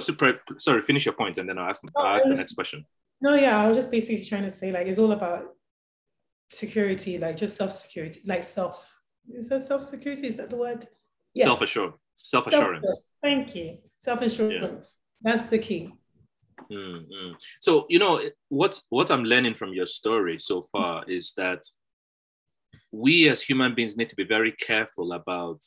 [0.58, 2.86] sorry, finish your points and then I'll ask, I'll ask the next question.
[3.22, 5.56] No, yeah, I was just basically trying to say like it's all about
[6.50, 8.92] security, like just self-security, like self.
[9.32, 10.28] Is that self-security?
[10.28, 10.88] Is that the word?
[11.34, 11.46] Yeah.
[11.46, 13.06] Self-assured, self-assurance.
[13.22, 13.78] Thank you.
[14.00, 15.02] Self-assurance.
[15.24, 15.32] Yeah.
[15.32, 15.94] That's the key.
[16.72, 17.34] Mm-hmm.
[17.60, 21.64] So you know what what I'm learning from your story so far is that
[22.92, 25.64] we as human beings need to be very careful about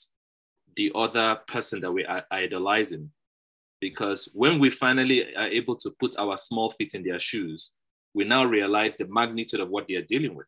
[0.76, 3.10] the other person that we are idolizing
[3.80, 7.72] because when we finally are able to put our small feet in their shoes
[8.14, 10.46] we now realize the magnitude of what they are dealing with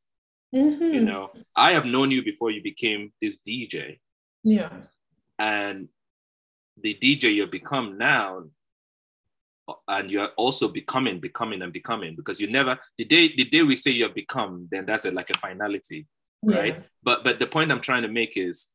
[0.55, 0.95] mm-hmm.
[0.95, 1.31] you know.
[1.57, 3.99] I have known you before you became this dj
[4.45, 4.71] yeah.
[5.39, 5.89] And
[6.81, 8.45] the dj you have become now
[9.89, 13.77] and you're also becoming becoming and becoming because you never the day the day we
[13.77, 16.07] say you're become then that's a, like a finality
[16.43, 16.59] yeah.
[16.59, 16.83] right?
[17.03, 18.69] But but the point i'm trying to make is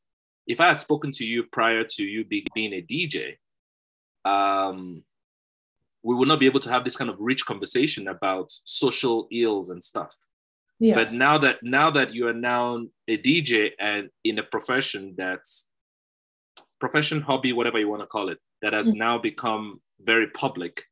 [0.48, 3.38] if i had spoken to you prior to you be, being a dj
[4.26, 5.04] um
[6.02, 9.70] we would not be able to have this kind of rich conversation about social ills
[9.70, 10.16] and stuff
[10.80, 10.96] yes.
[10.96, 15.68] but now that now that you are now a dj and in a profession that's
[16.80, 19.00] profession hobby whatever you want to call it that has mm-hmm.
[19.00, 20.84] now become very public,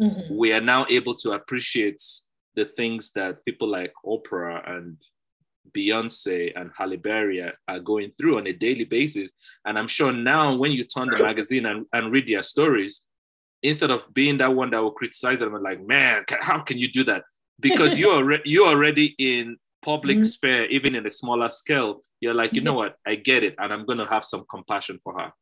[0.00, 0.34] mm-hmm.
[0.36, 2.02] we are now able to appreciate
[2.54, 4.96] the things that people like Oprah and
[5.76, 9.30] Beyonce and Halle Berry are going through on a daily basis.
[9.64, 13.02] And I'm sure now when you turn the magazine and, and read their stories,
[13.62, 16.90] instead of being that one that will criticize them and like, man, how can you
[16.90, 17.24] do that?
[17.60, 20.26] Because you're already, you're already in public mm-hmm.
[20.26, 22.02] sphere, even in a smaller scale.
[22.20, 22.96] You're like, you know what?
[23.06, 23.54] I get it.
[23.58, 25.32] And I'm going to have some compassion for her.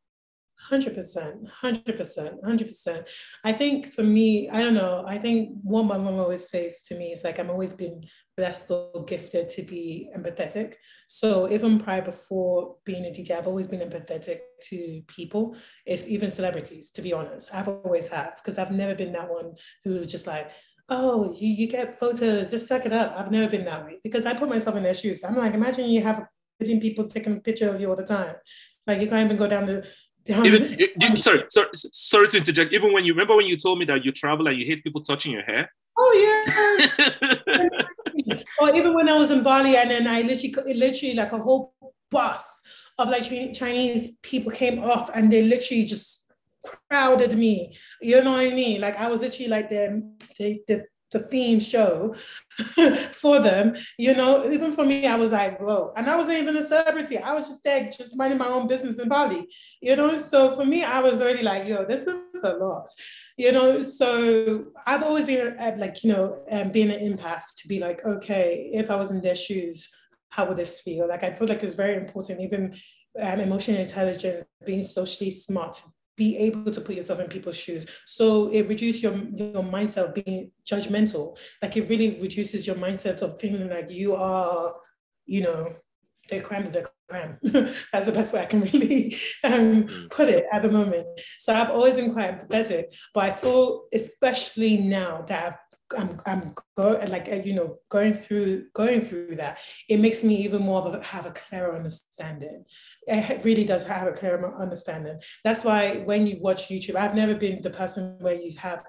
[0.70, 3.08] 100%, 100%, 100%.
[3.44, 6.96] I think for me, I don't know, I think what my mom always says to
[6.96, 8.04] me is like, I'm always been
[8.36, 10.74] blessed or gifted to be empathetic.
[11.06, 15.56] So even prior before being a DJ, I've always been empathetic to people,
[15.86, 17.54] it's even celebrities, to be honest.
[17.54, 19.54] I've always have, because I've never been that one
[19.84, 20.50] who just like,
[20.88, 23.14] oh, you, you get photos, just suck it up.
[23.16, 25.22] I've never been that way because I put myself in their shoes.
[25.24, 26.28] I'm like, imagine you have a
[26.60, 28.36] million people taking a picture of you all the time.
[28.86, 29.84] Like you can't even go down to
[30.26, 31.14] Even, you, oh.
[31.14, 32.72] sorry, sorry, sorry to interject.
[32.72, 35.02] Even when you remember when you told me that you travel and you hate people
[35.02, 35.70] touching your hair.
[35.98, 36.12] Oh
[36.78, 37.00] yes.
[38.60, 41.74] or even when I was in Bali and then I literally, literally like a whole
[42.10, 42.62] bus
[42.98, 43.24] of like
[43.54, 46.27] Chinese people came off and they literally just
[46.90, 47.76] crowded me.
[48.00, 48.80] You know what I mean?
[48.80, 50.02] Like I was literally like the
[50.38, 52.14] the, the the theme show
[53.12, 55.92] for them, you know, even for me, I was like, whoa.
[55.96, 57.18] And I wasn't even a celebrity.
[57.18, 59.48] I was just there, just minding my own business in Bali,
[59.80, 60.18] you know.
[60.18, 62.88] So for me, I was already like, yo, this is a lot,
[63.36, 63.80] you know.
[63.80, 68.70] So I've always been like, you know, um, being an empath to be like, okay,
[68.72, 69.88] if I was in their shoes,
[70.30, 71.08] how would this feel?
[71.08, 72.74] Like, I feel like it's very important, even
[73.20, 75.82] um, emotional intelligence, being socially smart
[76.18, 77.86] be able to put yourself in people's shoes.
[78.04, 81.38] So it reduces your, your mindset of being judgmental.
[81.62, 84.74] Like it really reduces your mindset of feeling like you are,
[85.24, 85.76] you know,
[86.28, 87.38] the crime of the crime.
[87.92, 90.10] That's the best way I can really um, mm.
[90.10, 91.06] put it at the moment.
[91.38, 95.58] So I've always been quite empathetic, but I feel especially now that I've
[95.96, 99.58] I'm I'm go, like uh, you know going through going through that
[99.88, 102.64] it makes me even more of a, have a clearer understanding.
[103.06, 105.18] It really does have a clearer understanding.
[105.44, 108.84] That's why when you watch YouTube I've never been the person where you have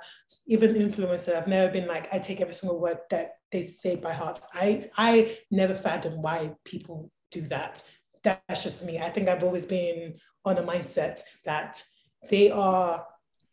[0.47, 4.13] even influencer I've never been like I take every single word that they say by
[4.13, 4.39] heart.
[4.53, 7.81] I I never fathom why people do that.
[8.23, 8.99] That's just me.
[8.99, 11.81] I think I've always been on a mindset that
[12.29, 13.05] they are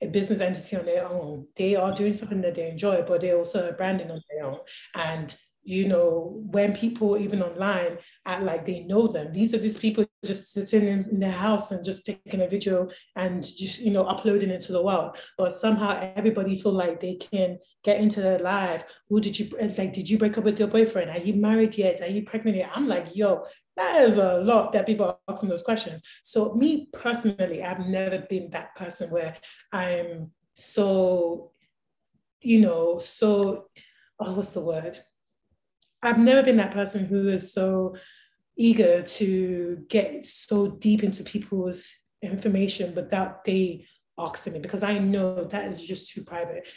[0.03, 1.47] a business entity on their own.
[1.57, 4.59] They are doing something that they enjoy, but they're also a branding on their own.
[4.95, 5.35] And
[5.67, 10.07] you know, when people even online act like they know them, these are these people
[10.25, 14.05] just sitting in, in their house and just taking a video and just, you know,
[14.05, 15.19] uploading it to the world.
[15.37, 18.85] But somehow everybody feel like they can get into their life.
[19.09, 21.11] Who did you, like, did you break up with your boyfriend?
[21.11, 22.01] Are you married yet?
[22.01, 22.71] Are you pregnant yet?
[22.73, 23.45] I'm like, yo,
[23.77, 26.01] that is a lot that people are asking those questions.
[26.23, 29.35] So me personally, I've never been that person where
[29.73, 31.51] I'm so,
[32.41, 33.67] you know, so,
[34.21, 34.97] oh, what's the word?
[36.03, 37.97] I've never been that person who is so
[38.57, 41.93] eager to get so deep into people's
[42.23, 43.87] information without they
[44.19, 46.69] asking me because I know that is just too private.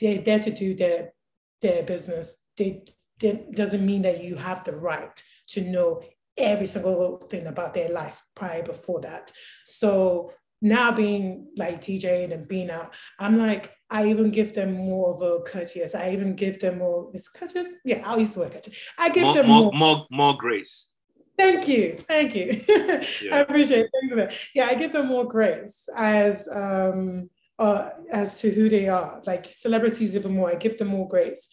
[0.00, 1.12] They're there to do their
[1.60, 2.42] their business.
[2.56, 2.84] They,
[3.20, 6.02] they doesn't mean that you have the right to know
[6.36, 9.32] every single thing about their life prior before that.
[9.64, 15.14] So now being like DJ and being out, I'm like, I even give them more
[15.14, 15.94] of a courteous.
[15.94, 17.74] I even give them more, is courteous?
[17.84, 18.76] Yeah, I used to work courteous.
[18.98, 20.90] I give more, them more, more, more grace.
[21.38, 21.96] Thank you.
[22.08, 22.60] Thank you.
[23.22, 23.36] Yeah.
[23.36, 23.90] I appreciate it.
[23.92, 24.38] Thank you.
[24.54, 29.22] Yeah, I give them more grace as um uh, as to who they are.
[29.26, 30.50] Like celebrities even more.
[30.50, 31.48] I give them more grace.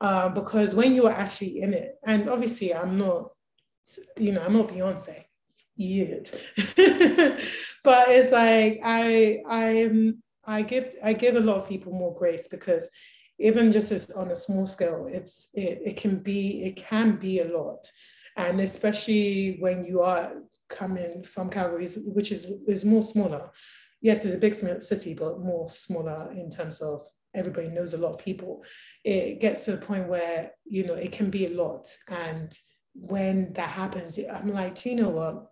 [0.00, 3.30] Uh, because when you are actually in it, and obviously I'm not,
[4.16, 5.24] you know, I'm not Beyonce
[5.80, 6.30] yet.
[7.82, 12.48] but it's like I I'm I give I give a lot of people more grace
[12.48, 12.88] because
[13.38, 17.40] even just as on a small scale, it's it, it can be it can be
[17.40, 17.90] a lot.
[18.36, 20.32] And especially when you are
[20.68, 23.50] coming from Calgary, which is is more smaller.
[24.02, 28.12] Yes, it's a big city, but more smaller in terms of everybody knows a lot
[28.12, 28.64] of people.
[29.04, 31.86] It gets to a point where you know it can be a lot.
[32.08, 32.52] And
[32.94, 35.49] when that happens, I'm like, you know what?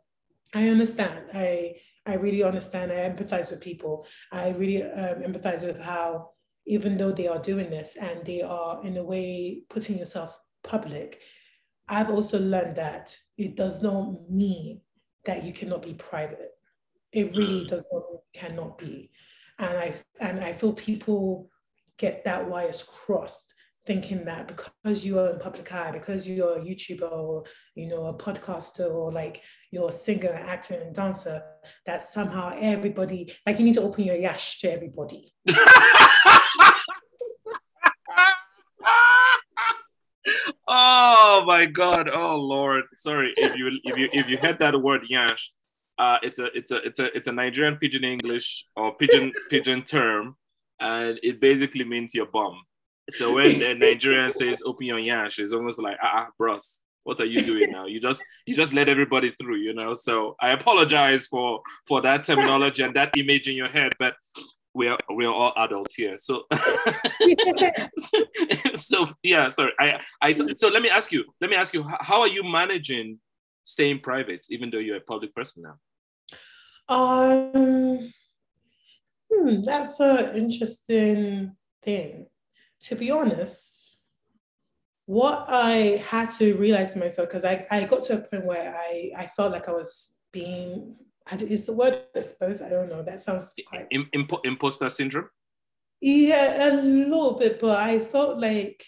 [0.54, 1.26] I understand.
[1.34, 1.74] I
[2.06, 2.90] I really understand.
[2.90, 4.06] I empathize with people.
[4.32, 6.30] I really um, empathize with how,
[6.66, 11.20] even though they are doing this and they are in a way putting yourself public,
[11.86, 14.80] I've also learned that it does not mean
[15.26, 16.50] that you cannot be private.
[17.12, 19.10] It really does not cannot be.
[19.58, 21.50] And I and I feel people
[21.98, 23.52] get that wires crossed
[23.88, 28.04] thinking that because you are in public eye, because you're a YouTuber or you know
[28.06, 31.42] a podcaster or like you're a singer, actor, and dancer,
[31.86, 35.32] that somehow everybody like you need to open your yash to everybody.
[40.68, 42.10] oh my god!
[42.12, 42.84] Oh lord!
[42.94, 45.50] Sorry if you if you if you heard that word yash.
[45.98, 49.82] Uh, it's a it's a it's a it's a Nigerian pidgin English or pidgin pidgin
[49.82, 50.36] term,
[50.78, 52.60] and it basically means your bum.
[53.10, 57.20] So when a Nigerian says open your yash, it's almost like ah, ah bros, what
[57.20, 57.86] are you doing now?
[57.86, 59.94] You just you just let everybody through, you know.
[59.94, 64.14] So I apologize for for that terminology and that image in your head, but
[64.74, 66.18] we are we are all adults here.
[66.18, 66.44] So
[68.74, 69.72] so yeah, sorry.
[69.80, 73.18] I I so let me ask you, let me ask you, how are you managing
[73.64, 76.94] staying private even though you're a public person now?
[76.94, 78.12] Um
[79.32, 82.26] hmm, that's an interesting thing
[82.82, 83.98] to be honest,
[85.06, 89.10] what I had to realize myself, because I, I got to a point where I,
[89.16, 90.96] I felt like I was being
[91.40, 93.02] is the word I suppose I don't know.
[93.02, 95.28] That sounds quite Imp- imposter syndrome.
[96.00, 98.84] Yeah, a little bit, but I felt like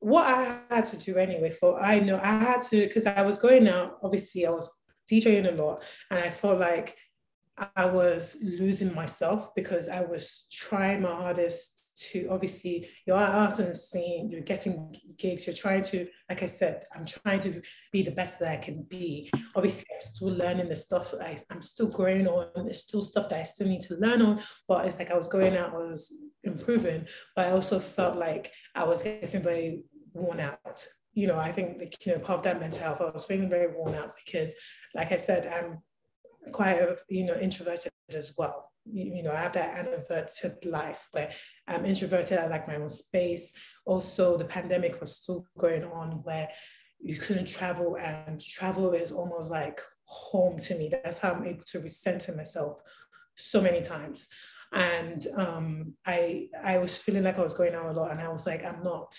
[0.00, 1.50] what I had to do anyway.
[1.50, 3.98] For I know I had to because I was going out.
[4.02, 4.70] Obviously, I was
[5.10, 6.96] DJing a lot, and I felt like
[7.76, 13.66] I was losing myself because I was trying my hardest to obviously you're out on
[13.66, 17.60] the scene, you're getting gigs, you're trying to, like I said, I'm trying to
[17.92, 19.30] be the best that I can be.
[19.54, 22.48] Obviously, I'm still learning the stuff I, I'm still growing on.
[22.54, 25.28] There's still stuff that I still need to learn on, but it's like I was
[25.28, 29.82] going out, I was improving, but I also felt like I was getting very
[30.12, 30.86] worn out.
[31.14, 33.50] You know, I think like, you know, part of that mental health, I was feeling
[33.50, 34.54] very worn out because,
[34.94, 35.82] like I said, I'm
[36.52, 41.30] quite you know, introverted as well you know, I have that introverted life where
[41.68, 43.54] I'm introverted, I like my own space.
[43.84, 46.48] Also, the pandemic was still going on where
[47.00, 50.88] you couldn't travel, and travel is almost like home to me.
[50.90, 52.80] That's how I'm able to recenter myself
[53.36, 54.28] so many times.
[54.72, 58.28] And um, I I was feeling like I was going out a lot, and I
[58.28, 59.14] was like, I'm not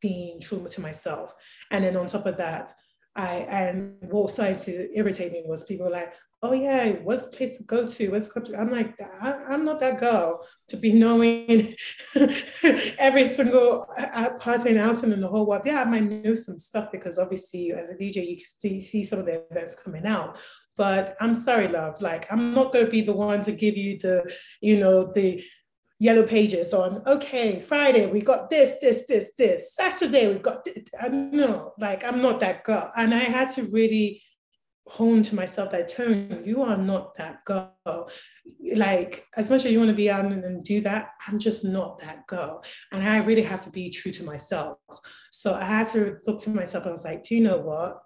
[0.00, 1.34] being true to myself.
[1.70, 2.72] And then on top of that,
[3.16, 7.56] I and what started to irritate me was people like, oh yeah, what's the place
[7.58, 8.08] to go to?
[8.10, 8.56] What's the club to?
[8.56, 11.74] I'm like, I, am not that girl to be knowing
[12.98, 15.62] every single uh, uh, party and outing in the whole world.
[15.64, 19.18] Yeah, I might know some stuff because obviously as a DJ, you see, see some
[19.18, 20.38] of the events coming out.
[20.76, 22.00] But I'm sorry, love.
[22.00, 25.42] Like, I'm not going to be the one to give you the, you know, the
[26.00, 30.78] yellow pages on okay friday we got this this this this saturday we got this.
[31.10, 34.22] No like i'm not that girl and i had to really
[34.88, 38.10] hone to myself that Tone you are not that girl.
[38.74, 41.98] Like as much as you want to be out and do that i'm just not
[42.00, 42.64] that girl.
[42.92, 44.78] And i really have to be true to myself.
[45.30, 47.98] So i had to look to myself and i was like do you know what?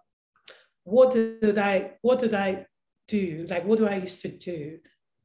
[0.85, 2.66] What did i what did i
[3.09, 3.47] do?
[3.49, 4.78] Like what do i used to do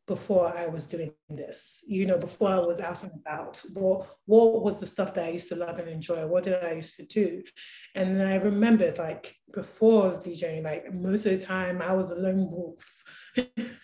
[0.07, 3.61] before I was doing this, you know, before I was out and about.
[3.73, 6.25] What, what was the stuff that I used to love and enjoy?
[6.25, 7.43] What did I used to do?
[7.93, 12.11] And I remembered like before I was DJing, like most of the time I was
[12.11, 13.03] a lone wolf,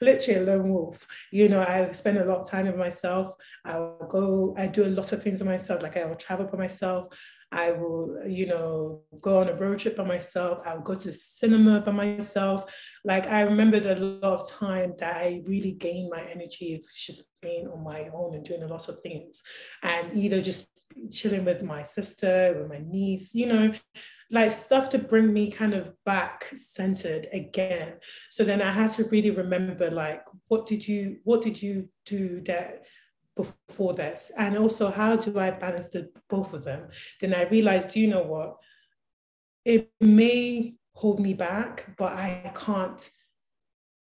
[0.00, 1.06] literally a lone wolf.
[1.30, 3.34] You know, I spend a lot of time with myself.
[3.64, 6.58] I'll go, I do a lot of things with myself, like I will travel by
[6.58, 7.08] myself.
[7.52, 10.58] I will, you know, go on a road trip by myself.
[10.66, 12.64] I will go to cinema by myself.
[13.04, 17.68] Like I remembered a lot of time that I really gained my energy just being
[17.68, 19.42] on my own and doing a lot of things.
[19.84, 20.66] And either just
[21.12, 23.72] chilling with my sister, with my niece, you know,
[24.34, 27.94] like stuff to bring me kind of back centered again.
[28.30, 32.40] So then I had to really remember like what did you what did you do
[32.42, 32.84] that
[33.36, 34.32] before this?
[34.36, 36.88] And also, how do I balance the both of them?
[37.20, 38.56] Then I realized, you know what?
[39.64, 43.08] It may hold me back, but I can't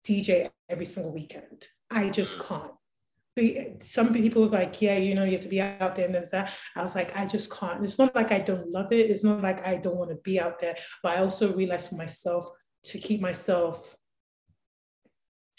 [0.07, 1.67] DJ every single weekend.
[1.91, 2.47] I just mm.
[2.47, 2.73] can't.
[3.83, 6.31] Some people are like, yeah, you know, you have to be out there and there's
[6.31, 6.55] that.
[6.75, 7.85] I was like, I just can't.
[7.85, 9.11] It's not like I don't love it.
[9.11, 10.77] It's not like I don't want to be out there.
[11.03, 12.49] But I also realized for myself
[12.85, 13.95] to keep myself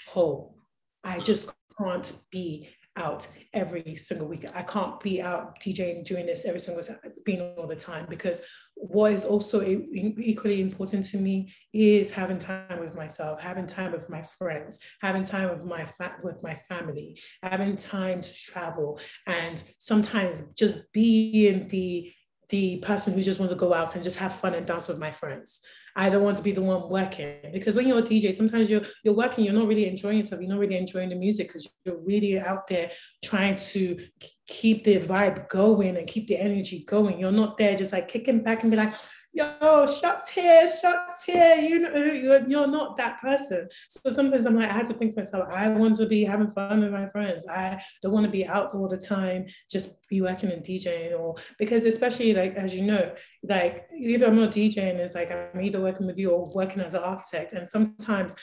[0.08, 0.58] whole.
[1.04, 1.24] I mm.
[1.24, 4.46] just can't be out every single week.
[4.56, 8.42] I can't be out DJing doing this every single time, being all the time because
[8.76, 14.10] what is also equally important to me is having time with myself, having time with
[14.10, 19.64] my friends, having time with my fa- with my family, having time to travel, and
[19.80, 22.12] sometimes just being the
[22.50, 25.00] the person who just wants to go out and just have fun and dance with
[25.00, 25.60] my friends.
[25.98, 28.84] I don't want to be the one working because when you're a DJ, sometimes you're
[29.04, 31.98] you're working, you're not really enjoying yourself, you're not really enjoying the music because you're
[31.98, 32.92] really out there
[33.24, 33.98] trying to
[34.46, 37.20] keep the vibe going and keep the energy going.
[37.20, 38.94] You're not there just like kicking back and be like,
[39.34, 41.56] yo, shots here, shots here.
[41.56, 43.70] You know, you're, not that person.
[43.88, 46.52] So sometimes I'm like, I had to think to myself, I want to be having
[46.52, 47.48] fun with my friends.
[47.48, 51.36] I don't want to be out all the time, just be working and DJing or
[51.60, 53.14] because especially like as you know,
[53.44, 56.94] like either I'm not DJing, it's like I'm either working with you or working as
[56.94, 57.54] an architect.
[57.54, 58.36] And sometimes,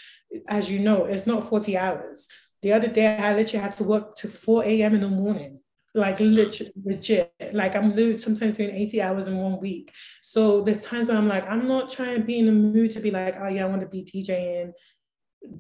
[0.48, 2.28] as you know, it's not 40 hours.
[2.62, 4.94] The other day I literally had to work to 4 a.m.
[4.94, 5.60] in the morning
[5.94, 6.24] like uh-huh.
[6.24, 7.32] literally legit.
[7.52, 9.92] Like I'm literally sometimes doing 80 hours in one week.
[10.22, 13.00] So there's times where I'm like, I'm not trying to be in the mood to
[13.00, 14.72] be like, oh yeah, I want to be DJing,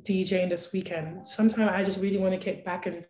[0.02, 1.28] DJing this weekend.
[1.28, 3.04] Sometimes I just really want to kick back and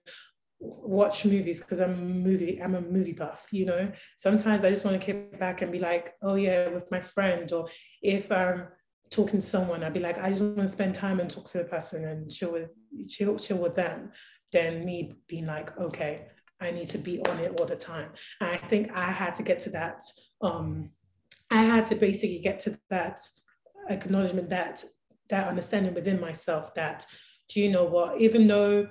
[0.61, 3.91] watch movies because I'm a movie, I'm a movie buff, you know.
[4.17, 7.51] Sometimes I just want to kick back and be like, oh yeah, with my friend,
[7.53, 7.69] or
[8.03, 8.69] if I'm
[9.11, 11.59] talking to someone, I'd be like, I just want to spend time and talk to
[11.59, 12.71] the person and chill with
[13.09, 14.13] chill, chill with them.
[14.53, 16.29] Then me being like, okay,
[16.61, 18.11] I need to be on it all the time.
[18.41, 20.03] And I think I had to get to that.
[20.41, 20.91] Um,
[21.51, 23.21] I had to basically get to that
[23.89, 24.85] acknowledgement that
[25.31, 27.07] that understanding within myself that,
[27.49, 28.89] do you know what, even though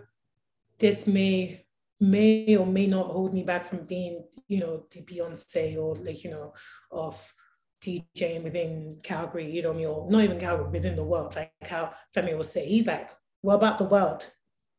[0.80, 1.65] this may
[1.99, 6.23] may or may not hold me back from being, you know, the Beyonce or like,
[6.23, 6.53] you know,
[6.91, 7.34] of
[7.81, 11.94] DJing within Calgary, you know, me, or not even Calgary, within the world, like how
[12.15, 13.10] Femi will say, he's like,
[13.41, 14.26] what about the world?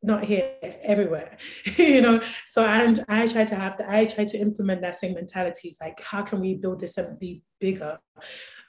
[0.05, 0.53] Not here,
[0.83, 1.39] everywhere,
[1.79, 2.21] you know.
[2.45, 5.69] So and I try to have, the, I try to implement that same mentality.
[5.69, 7.99] It's like, how can we build this and be bigger?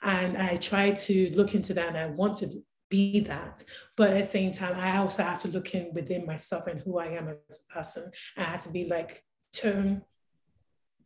[0.02, 2.50] And I try to look into that, and I want to
[2.90, 3.64] be that.
[3.98, 7.00] But at the same time, I also have to look in within myself and who
[7.00, 8.12] I am as a person.
[8.38, 9.22] I have to be like,
[9.52, 10.04] turn,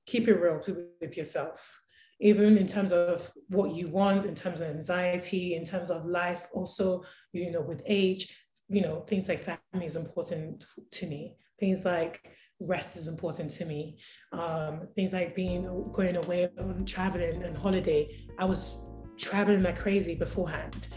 [0.06, 0.62] keep it real
[1.02, 1.80] with yourself
[2.20, 6.48] even in terms of what you want, in terms of anxiety, in terms of life,
[6.54, 8.36] also, you know, with age,
[8.70, 11.36] you know, things like family is important to me.
[11.60, 12.22] Things like
[12.62, 13.98] rest is important to me.
[14.32, 18.26] Um, things like being going away on traveling and holiday.
[18.38, 18.78] I was
[19.18, 20.88] traveling like crazy beforehand.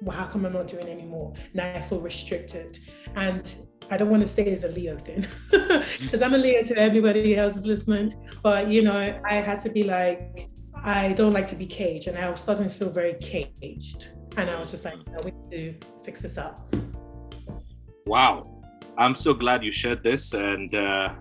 [0.00, 1.34] Well, how come I'm not doing anymore?
[1.54, 2.78] Now I feel restricted.
[3.14, 3.54] And
[3.90, 5.26] I don't want to say it's a Leo thing
[6.00, 8.14] because I'm a Leo to everybody else is listening.
[8.42, 12.16] But you know, I had to be like, I don't like to be caged, and
[12.16, 14.08] I was starting to feel very caged.
[14.36, 15.74] And I was just like, I need to
[16.04, 16.72] fix this up.
[18.08, 18.46] Wow.
[18.96, 20.32] I'm so glad you shared this.
[20.32, 21.14] And uh,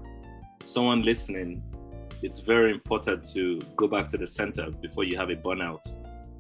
[0.64, 1.62] someone listening,
[2.24, 5.86] it's very important to go back to the center before you have a burnout.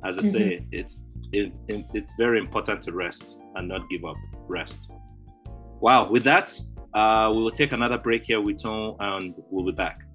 [0.05, 0.31] As I mm-hmm.
[0.31, 1.01] say, it's
[1.33, 4.15] it, it, it's very important to rest and not give up.
[4.47, 4.89] Rest.
[5.81, 6.09] Wow.
[6.09, 6.57] With that,
[6.93, 10.06] uh, we will take another break here with Tone and we'll be back.